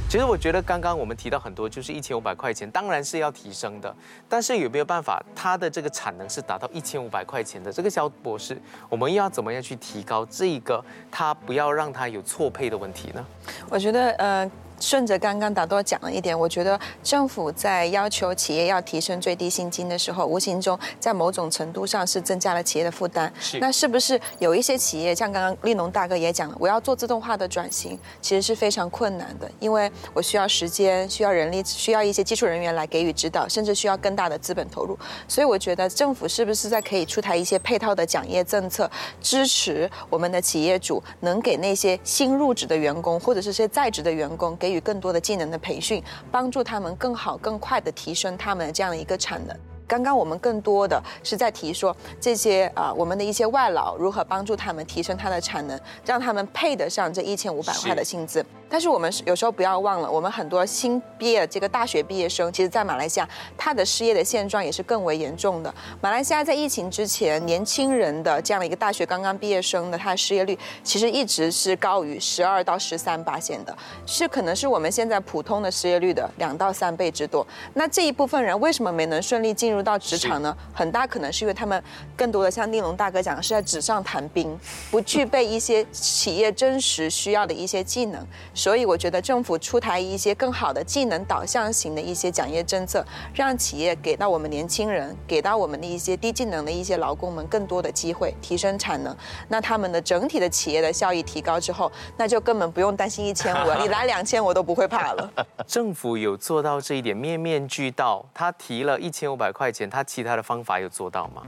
[0.08, 3.93] 其实我觉得刚刚我们提到很多，就是一千五百块钱，当然是要提升的。
[4.30, 7.69] 但是有没有办法，它的这个产能是达到一千五百块钱的？
[7.69, 13.26] 这个肖博士，我们要怎么样去提高这一个，它不要让它有错配的问题呢？
[13.69, 14.50] 我觉得，呃。
[14.80, 23.32] 顺着刚刚达多讲了一点，我觉得政府在要求企业要提升最低薪金的时候，无形中在某种程度上是增加了企业的负担。
[23.40, 23.60] 是。
[23.60, 34.98] 那是不是有一些企业，像刚刚立农大哥也讲了，我要做自动化的转型，其实是非常困难的，因为我需要时间，需要人力，需要一些技术人员来给予指导，甚至需要更大的资本投入。
[35.28, 38.90] 所以我觉得政府是不是在可以出台一些配套的奖业政策，
[39.22, 44.56] 支持我们的企业主，能给那些新入职的员工或者是些在职的员工。
[44.65, 49.56] 给予更多的技能的培训，帮助他们更好、更快的提升他们的这样的一个产能。
[49.88, 58.45] 刚刚我们更多的是在提说这些啊，我们的一些外劳如何帮助他们提升他的产能，让他们配得上这一千五百块的薪资。
[58.67, 65.74] 但是我们有时候不要忘了，我们很多新毕业的这个大学毕业生，其实在马来西亚，他的失业的现状也是更为严重的。
[66.02, 77.45] 马来西亚在疫情之前，年轻人的这样的一个大学刚刚毕业生的他的失业率，其实一直是高于十二到十三八线的，是可能是我们现在普通的失业率的两到三倍之多。
[77.76, 80.56] 那这一部分人为什么没能顺利进入到职场呢？
[80.74, 81.82] 很大可能是因为他们
[82.16, 84.58] 更多的像宁龙大哥讲的，是在纸上谈兵，
[84.92, 88.26] 不具备一些企业真实需要的一些技能。
[88.54, 99.16] 所以我觉得政府出台一些更好的技能导向型的一些奖业政策，让企业给到我们年轻人，给到我们的一些低技能的一些劳工们更多的机会，提升产能。
[99.48, 105.32] 那他们的整体的企业的效益提高之后，那就根本不用担心一千五，你来两千我都不会怕了。
[105.68, 108.26] 政府有做到这一点，面面俱到。
[108.34, 111.41] 他提了一千五百块块钱，他其他的方法有做到吗？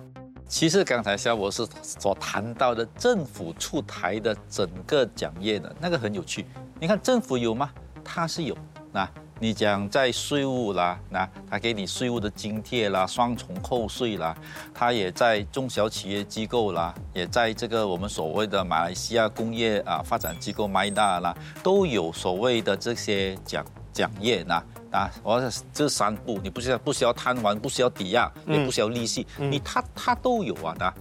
[0.48, 6.44] 其实刚才肖博士所谈到的政府出台的整个奖业的那个很有趣。
[6.80, 7.70] 你看政府有吗？
[8.04, 8.58] 它是有。
[8.92, 9.08] 那
[9.40, 14.36] 你讲在税务啦，那他给你税务的津贴啦，双重扣税啦，
[14.74, 23.64] 他也在中小企业机构啦，也在这个我们所谓的马来西亚工业啊发展机构 MIDA 啦，都有所谓的这些奖
[23.94, 24.64] 奖业呐。
[24.92, 30.94] 啊，我这三步，你不需要不需要贪玩，不需要抵押，也不需要利息，你他他都有啊的。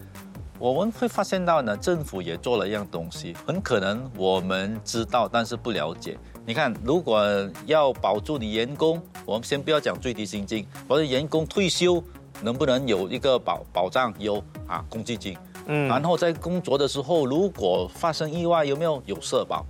[0.59, 6.17] 我们会发现到呢，政府也做了一样东西，很可能我们知道，但是不了解。
[6.47, 7.23] 你看，如果
[7.67, 12.03] 要保住你员工，我们先不要讲最低薪金，或者员工退休
[12.41, 14.15] 能不能有一个保保障？
[14.19, 15.37] 有啊，公积金。
[15.67, 19.67] 嗯，然后在工作的时候，如果发生意外，有没有有社保？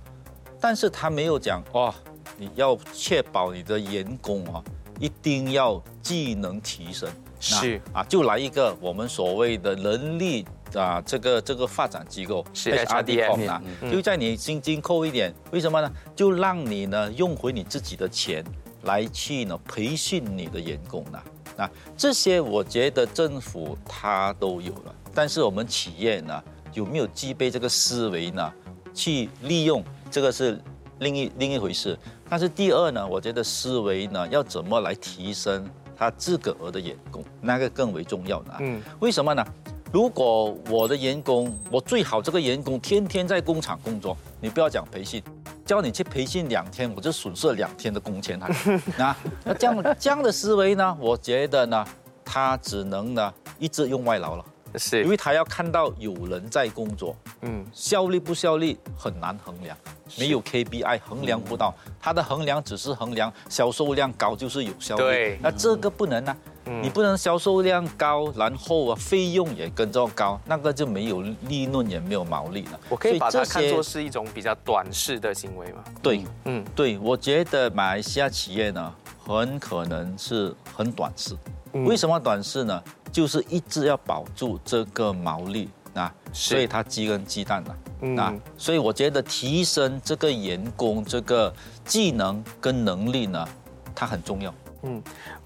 [0.59, 1.93] 但是他没有讲哇，
[2.37, 4.63] 你要确保你的员工啊，
[4.99, 7.09] 一定要技能提升。
[7.39, 13.61] 是啊，就来一个我们所谓的人力啊，这个这个发展机构是 HRDF 啊，
[13.91, 15.91] 就在你薪金扣一点，为什么呢？
[16.15, 18.43] 就让你呢用回你自己的钱
[18.83, 21.21] 来去呢培训你的员工呢。
[21.57, 28.53] 啊，这些我觉得政府它都有了，但是我们企业呢有没有具备这个思维呢？
[28.95, 30.59] 去利用这个是
[30.99, 31.97] 另一另一回事。
[32.29, 35.69] 但是第二呢，我觉得思维呢要怎么来提升？
[35.99, 38.53] 他自个儿的员工，那个更为重要呢。
[38.59, 39.43] 嗯，为什么呢？
[39.91, 45.23] 如果我的员工，我最好这个员工天天在工厂工作，你不要讲培训，
[45.65, 48.37] 叫你去培训两天，我就损失了两天的工钱。
[48.95, 50.95] 那那这样这样的思维呢？
[50.99, 51.83] 我觉得呢，
[52.23, 54.45] 他只能呢一直用外劳了。
[54.75, 59.77] 是，因为他要看到有人在工作，嗯，效率不效率很难衡量，
[60.17, 66.35] 没有 KPI 衡量不到，他的衡量只是衡量销售量高就是有效率，对，那这个不能啊，
[66.81, 72.79] 你不能销售量高，然后啊费用也跟着高，那个就没有利润也没有毛利了。
[72.89, 75.83] 我可以把它看作是一种比较短视的行为吗？
[76.01, 78.93] 对，嗯，对，我觉得马来西亚企业呢，
[79.25, 81.35] 很可能是很短视，
[81.73, 82.83] 为什么短视呢？
[83.11, 91.51] 就是一直要保住这个毛利啊，所以它鸡跟鸡蛋了啊，所以我觉得提升这个员工这个
[91.85, 93.47] 技能跟能力呢，
[93.95, 94.53] 它很重要。
[94.83, 95.01] 嗯，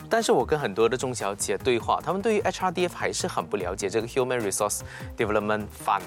[0.09, 4.81] 但是我跟很多的中小企业对话，他们对于 HRDF 还是很不了解这个 Human Resource
[5.15, 6.01] Development Fund，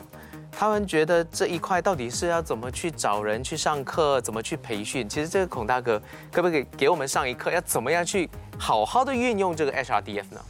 [0.57, 5.09] 他们觉得这一块到底是要怎么去找人去上课，怎么去培训？
[5.09, 6.01] 其实这个孔大哥
[6.31, 10.41] 可不可以给我们上一课，要怎么样去好好的运用这个 HRDF 呢？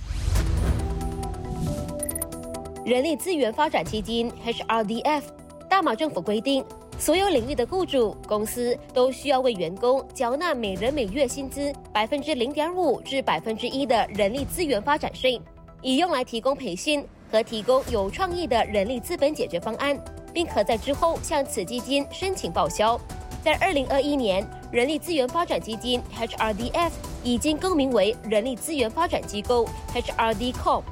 [2.84, 5.22] 人力资源发展基金 （HRDF）
[5.70, 6.62] 大马政府规定，
[6.98, 15.40] 所有领域的雇主公司都需要为员工缴纳每人每月薪资百分之零点五至百分之一的人力资源发展税，
[15.80, 17.02] 以用来提供培训
[17.34, 19.98] 和提供有创意的人力资本解决方案，
[20.32, 22.96] 并可在之后向此基金申请报销。
[23.42, 26.92] 在二零二一年，人力资源发展基金 （HRDF）
[27.24, 30.84] 已经更名为人力资源发展机构 （HRDCom）。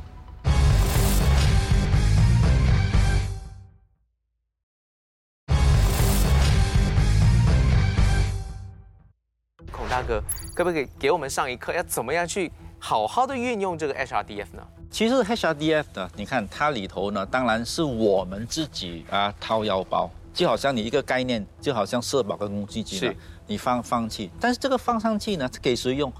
[9.88, 10.20] 大哥，
[10.56, 14.66] 可不可以给我们上一课，要怎么样去好好的运用这个 HRDF 呢？
[14.92, 23.16] 其实 HRDF 呢，你看它里头呢，当然是我们自己啊掏腰包，就好像你一个概念，就好像社保跟公积金，是，
[23.46, 26.12] 你放放弃，但是这个放上去呢，给谁用？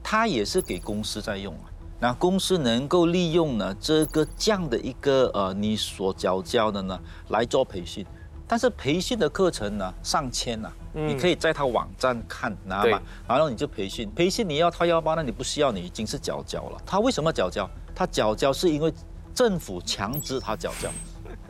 [0.00, 1.64] 它也是给公司在用啊。
[1.98, 8.06] 那公司能够利用呢这个这样的一个呃你所缴交的呢来做培训。
[8.46, 13.00] 但是培训的课程呢，上千呐，你可以在他网站看，知道吗？
[13.28, 16.78] 然后你就培训，培训你要掏腰包，那你不需要，你已经是缴交了。
[16.84, 17.68] 他为什么缴交？
[17.94, 18.92] 他缴交是因为
[19.34, 20.88] 政府强制他缴交，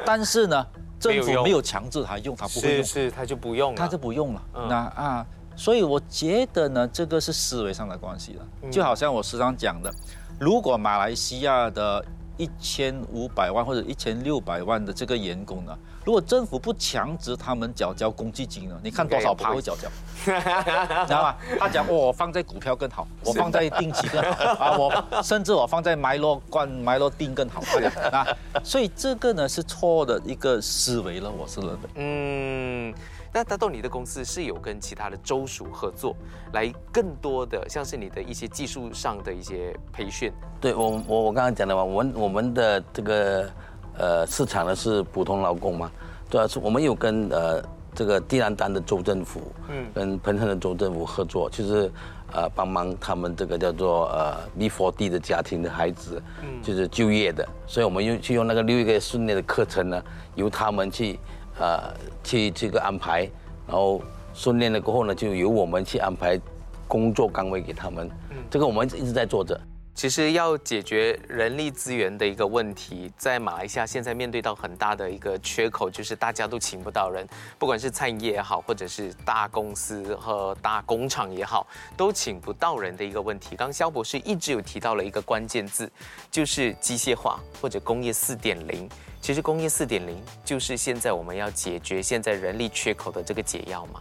[0.04, 0.66] 但是呢，
[0.98, 4.42] 政府没有强制他用，他不会用，是他就不用了，他就不用了。
[4.68, 5.26] 那啊，
[5.56, 8.70] 所以我觉得呢，这个是思维上的关系了。
[8.70, 9.92] 就好像我时常讲的，
[10.38, 12.04] 如果马来西亚的
[12.40, 15.76] 一千五百万或者一千六百万的这个员工呢？
[16.06, 18.80] 如果政府不强制他们缴交公积金呢？
[18.82, 19.88] 你看多少趴会缴交，
[20.24, 21.36] 知道吗？
[21.58, 27.60] 他讲我放在股票更好，我放在定期更好啊，我甚至我放在埋落罐埋落定更好
[28.10, 28.26] 啊。
[28.64, 31.78] 所以这个呢是错的一个思维了，我是认为。
[31.96, 32.94] 嗯。
[33.32, 36.16] 那达到你的公司是有跟其他的州属合作，
[36.52, 40.32] 来更多的像是你的一些技术上的一些培训。
[40.60, 43.48] 对我我我刚刚讲的嘛，我们我们的这个
[43.96, 45.90] 呃市场呢是普通劳工嘛，
[46.28, 47.62] 对啊，是我们有跟呃
[47.94, 51.88] 这个地兰丹的州政府，嗯，跟彭亨的州政府合作，就是
[52.32, 60.02] 呃帮忙他们这个叫做呃 B4D 的家庭的孩子，嗯，就是就业的，所以我们用去用那个六个月训练的课程呢，
[60.34, 61.16] 由他们去。
[61.60, 61.94] 呃，
[62.24, 63.30] 去这个安排，
[63.68, 64.00] 然后
[64.32, 66.40] 训练了过后呢，就由我们去安排
[66.88, 68.10] 工作岗位给他们。
[68.30, 69.60] 嗯，这个我们一直在做着。
[69.92, 77.26] 其实要解决人力资源的一个问题，在马来西亚现在面对到很大的一个缺口，就是大家都请不到人，
[77.58, 81.66] 不管是餐饮业也好，或者是大公司和大工厂也好，
[81.98, 83.56] 都请不到人的一个问题。
[83.56, 85.90] 刚肖博士一直有提到了一个关键字，
[86.30, 88.88] 就是机械化或者工业四点零。
[89.20, 94.00] 其实工业四点零就是现在我们要解决现在人力缺口的这个解药嘛。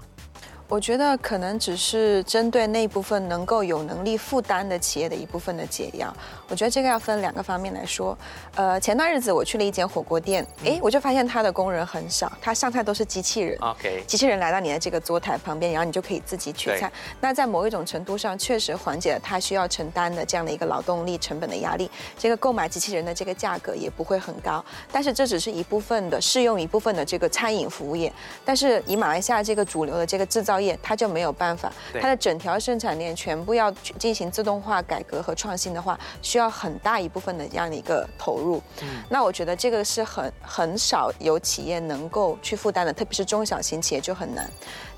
[0.69, 6.15] 我觉得可能只是针对那部分能够有能力负担的企业的一部分的解药。
[6.47, 8.15] 我觉得这个要分两个方面来说。
[8.53, 13.57] 呃，前段日子我去了一间火锅店，哎，我就发现他的工人很少，他上菜都是机器人。
[13.61, 16.91] OK，机器人来到你的这个桌台旁边，然后你就可以自己取菜。
[17.19, 21.89] 那在某一种程度上，确实缓解了他需要承担的这样的一个劳动力成本的压力。
[22.19, 24.63] 这个购买机器人的这个价格也不会很高。
[24.91, 28.13] 但是这只是一部分的适用一部分的这个餐饮服务业。
[28.45, 38.61] 但是以马来西亚这个主流的这个制造业，它就没有办法，它的整条生产链全部要进行自动化改革和创新的话，需要很大一部分的这样的一个投入。
[38.81, 44.49] 嗯，那我觉得这个是很很少有企业能够去负担的，特别是中小型企业就很难。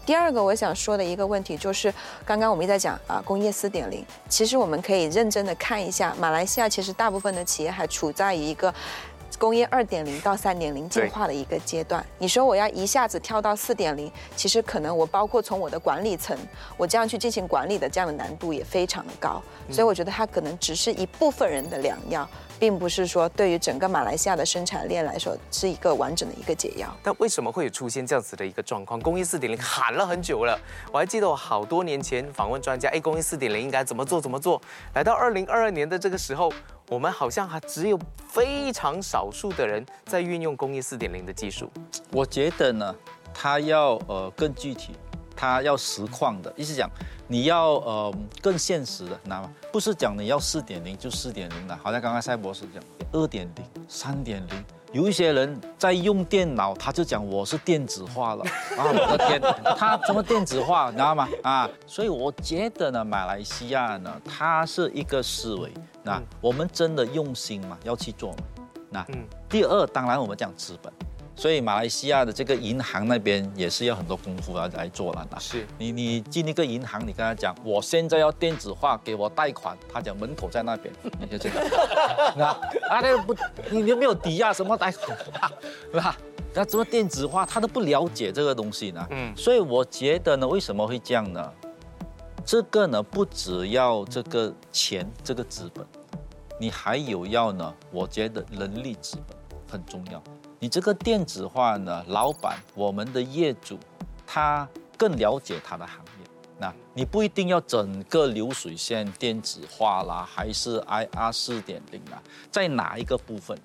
[0.03, 1.93] 第二个我想说的一个问题就是，
[2.25, 8.73] 刚刚我们一直在讲啊，工业四点零，其实我们可以认真的看一下，马来西亚其实大部分的企业还处在一个。
[9.41, 16.37] 工业二点零到三点零进化的一个阶段，你说我要一下子跳到四点零，其实可能我包括从我的管理层，
[16.77, 22.29] 我这样去进行管理的这样的难度也非常的高，所以我觉得它可能只是一部分人的良药，
[22.59, 26.95] 并不是说对于整个马来西亚的生产链来说是一个完整的一个解药。
[27.01, 28.99] 但为什么会有出现这样子的一个状况？
[28.99, 30.55] 工业四点零喊了很久了，
[30.91, 34.61] 我还记得我好多年前访问专家，哎，工业四点零应该怎么做怎么做？
[34.93, 36.53] 来到二零二二年的这个时候。
[36.91, 41.71] 我们好像还只有非常少数的人在运用工业四点零的技术。
[42.11, 42.93] 我觉得呢，
[43.33, 44.91] 它要呃更具体，
[45.33, 46.89] 它要实况的，意思讲
[47.29, 49.49] 你要呃更现实的，知道吗？
[49.71, 52.83] 不是讲你要四点零就四点零的，好像刚刚赛博士讲
[53.13, 54.65] 二点零、三点零。
[54.91, 58.43] 有一些人在用电脑，他就讲我是电子化了
[58.77, 58.83] 啊！
[58.85, 59.41] 我的天，
[59.77, 60.87] 他怎么电子化？
[60.89, 61.29] 你知道吗？
[61.43, 65.71] 啊，所以我觉得呢，马来西亚呢，它是一个思维，
[66.03, 68.37] 那我们真的用心嘛，要去做嘛。
[68.89, 69.05] 那
[69.47, 70.91] 第二，当然我们讲资本。
[71.41, 75.39] 所以马来西亚的这个银行那边也是要很多功夫要来做了的。
[75.39, 81.57] 是你你进一个银行，你跟他讲，我现在要电子化，给我贷款，他讲门口在那边， 你就这样。
[82.37, 83.35] 那啊那不，
[83.71, 85.17] 你又没有抵押什么贷款，
[85.91, 86.15] 是吧？
[86.53, 89.07] 那怎么电子化，他都不了解这个东西呢。
[89.09, 89.35] 嗯。
[89.35, 91.51] 所以我觉得呢，为什么会这样呢？
[92.45, 95.83] 这个呢，不只要这个钱这个资本，
[96.59, 99.35] 你还有要呢，我觉得人力资本
[99.67, 100.21] 很重要。
[100.63, 103.79] 你这个电子化呢，老板，我们的业主，
[104.27, 106.29] 他更了解他的行业。
[106.59, 113.57] 那你不一定要整个流水线电子化啦，还是 IR 四点零啊，在哪一个部分？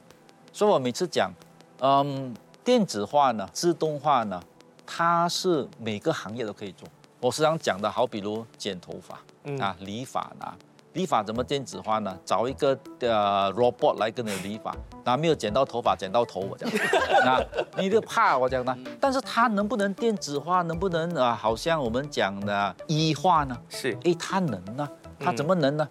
[0.55, 1.31] 所以我每次讲，
[1.81, 2.35] 嗯，
[2.65, 4.43] 电子化呢，自动化呢，
[4.87, 6.89] 它是每个行业都可以做。
[7.21, 9.21] 我时常讲的好，比如剪头发
[9.63, 10.57] 啊，理发啊。
[10.97, 12.19] 理发怎么电子化呢？
[12.25, 14.75] 找一个呃 robot 来跟你理发，
[15.05, 16.69] 那没有剪到头发，剪到头我讲，
[17.23, 17.45] 那
[17.81, 18.75] 你就怕我讲呢？
[18.99, 20.63] 但是它能不能电子化？
[20.63, 21.35] 能不能啊？
[21.35, 23.55] 好像我们讲的医化呢？
[23.69, 24.89] 是，哎，它能呢？
[25.21, 25.87] 它怎么能呢？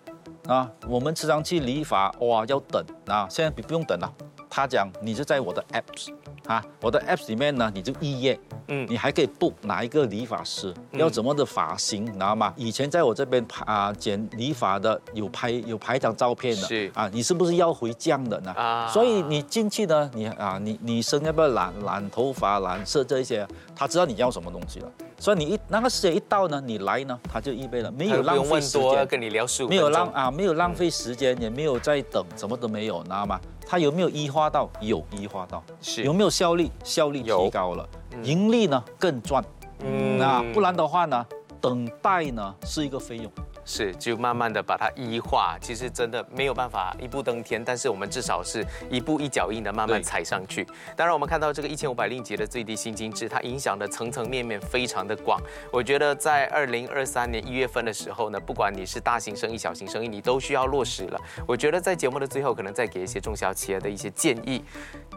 [0.47, 4.11] 啊，我们时常去理发，哇，要等啊，现在不不用等了。
[4.49, 6.13] 他讲，你就在我的 apps
[6.47, 12.53] 啊，我的 apps 里面呢，你就预约，嗯，你还可以 book 哪一个理发师，要怎么的发型，知道吗？
[12.55, 18.51] 以前在我这边拍啊剪理发的，有拍有拍张照片的，是啊，你是不是要回降的呢？
[18.51, 24.91] 啊，所以你进去呢，你啊，你你生要不要染染头发、染色这一些，他知道你要什么东西了。
[25.17, 33.39] 所以你一那个时间一到呢，你来呢，他就预备了，没有浪费时间，跟你聊没有浪啊，没有浪费时间，也没有在等，什么都没有，知道吗？
[33.65, 34.69] 它有没有一化到？
[34.79, 36.69] 有一化到，是有没有效率？
[36.83, 37.87] 效率提高了，
[38.23, 39.43] 盈利呢更赚。
[39.79, 41.25] 嗯，那不然的话呢，
[41.59, 43.31] 等待呢是一个费用。
[43.65, 50.65] 是，就慢慢的把它一化，其实真的没有办法一步登天，但是我们至少是一步一脚印的慢慢踩上去。
[50.95, 55.41] 当然，我们看到这个一千五百令吉的最低薪金制，它影响的层层面面非常的广。
[55.71, 61.19] 我觉得在二零二三年一月份的时候呢，不管你是大型生意、小型生意，你都需要落实了。
[61.47, 64.63] 我觉得在节目的最后，可能再给一些中小企业的一些建议。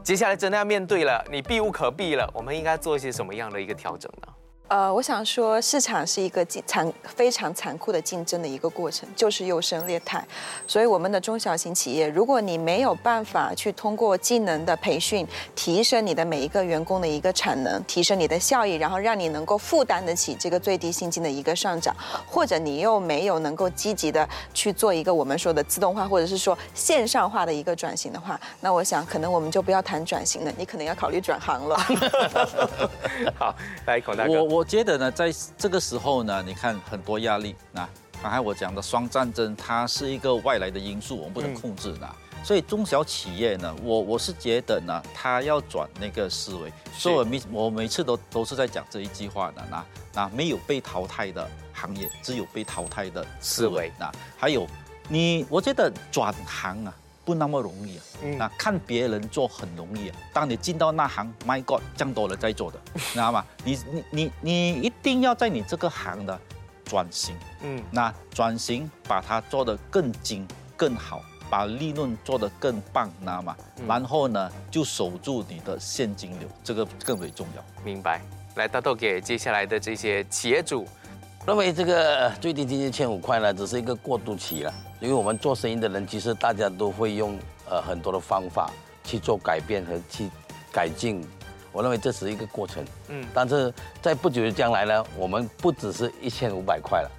[0.03, 4.33] 接下来真的要面对了，你避无可避了，我们应该做一些什么样的一个调整呢？
[4.69, 10.23] 呃，我想说，市场是一个残非常残酷的竞争的一个过程，就是优胜劣汰。
[10.67, 21.97] 所以，我们的中小型企业，如果你没有办法去通过技能的培训，提升你的每一个员工的一个产能，提升你的效益，然后让你能够负担得起这个最低薪金的一个上涨，
[22.27, 31.77] 或者你又没有能够积极的去做一个我们说的自动化，或者是说线上化的一个转型的话，那我想可能我们就不要谈转型了，你可能要考虑转行了。
[33.39, 33.55] 好，
[33.87, 34.45] 来孔大哥。
[34.58, 37.55] 我觉得呢，在这个时候呢，你看很多压力。
[37.73, 37.89] 那
[38.23, 42.09] 刚才我讲的双战争，它是一个外来的因素，我们不能控制的。
[42.45, 46.73] 所以中小企业呢，我我是觉得呢，他要转那个思维。
[46.93, 49.85] 所以我每我每次都都是在讲这一句话的，那
[50.15, 53.93] 那没有被淘汰的行业，只有被淘汰的思维。
[53.99, 54.67] 那还有
[55.09, 56.95] 你，我觉得转行啊
[57.29, 58.05] 不那么容易啊。
[58.23, 58.39] 嗯。
[58.39, 62.81] 那看别人做很容易啊，当你进到那行，My God，这样多了再做的，
[63.13, 63.45] 知道吗？
[63.63, 66.41] 你你你你一定要在你这个行的
[66.87, 67.37] 转型。
[67.61, 67.85] 嗯。
[67.91, 71.23] 那转型把它做得更精更好。
[71.51, 73.57] 把利润做得更棒，知道吗，
[73.87, 77.65] 然后呢，就守住你的现金流，这个更为重要。
[77.83, 78.21] 明白。
[78.57, 80.87] 来，大豆给接下来的这些企业主，
[81.49, 84.75] 认为这个最低薪金千五块呢，只是一个过渡期了。
[85.01, 87.39] 因为我们做生意的人，其实大家都会用
[87.71, 88.71] 呃很多的方法
[89.03, 90.29] 去做改变和去
[90.71, 91.27] 改进。
[91.73, 92.85] 我认为这是一个过程。
[93.09, 93.27] 嗯。
[93.33, 93.73] 但是
[94.03, 97.11] 在不久的将来呢，我们不只是一千五百块了。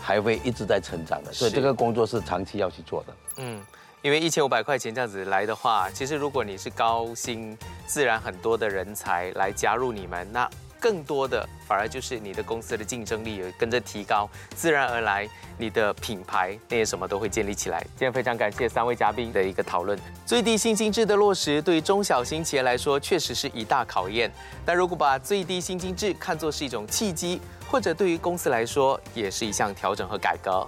[0.00, 3.12] 还会一直在成长的，所以这个工作是长期要去做的。
[3.38, 3.60] 嗯，
[4.00, 10.48] 因为一千五百块钱这样子来的话，其实如果你是高薪，自然很多的人才来加入你们，那
[10.80, 17.80] 更多的反而就是你的公司的竞争力也跟着提高，自然而来你的品牌那些什么都会建立起来。
[17.96, 19.98] 今天非常感谢三位嘉宾的一个讨论。
[20.24, 24.30] 最低薪金制的落实对于中小型企业来说确实是一大考验，
[24.64, 27.40] 但如果把最低薪金制看作是一种契机。
[27.70, 30.66] 或者对于公司来说，也是一项调整和改革。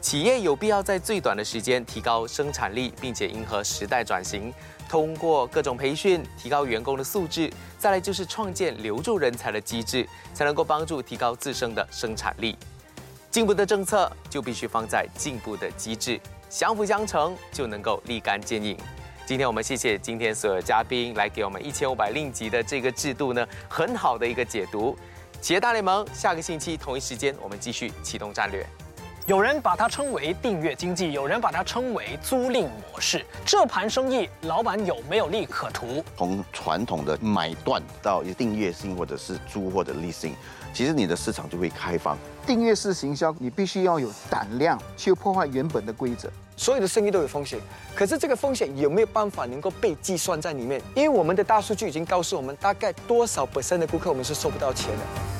[0.00, 4.52] 企业有必要在最短的时间提高生产力，并且迎合时代转型，
[4.88, 7.52] 通过各种培训提高员工的素质。
[7.78, 12.56] 再来就是创建留住人才的机制，才能够帮助提高自身的生产力。
[13.30, 18.76] 进步的政策就必须放在进步的机制，相辅相成就能够立竿见影。
[19.26, 24.96] 今天我们谢谢今天所有嘉宾来给我们一千五百令吉的这个制度呢，很好的一个解读。
[25.42, 28.66] 企业大联盟，下个星期同一时间，我们继续启动战略。
[29.26, 33.24] 有人把它称为订阅经济，有人把它称为租赁模式。
[33.44, 36.02] 这盘生意，老板有没有利可图？
[36.16, 40.32] 从传统的买断到订阅性，或者是租或者 leasing，，
[40.72, 42.16] 其实你的市场就会开放。
[42.46, 46.28] 订阅式行销，你必须要有胆量去破坏原本的规则。
[46.56, 47.58] 所有的生意都有风险，
[47.94, 50.80] 可是这个风险有没有办法能够被计算在里面？
[50.94, 55.39] 因为我们的大数据已经告诉我们，大概多少本身的顾客我们是收不到钱的。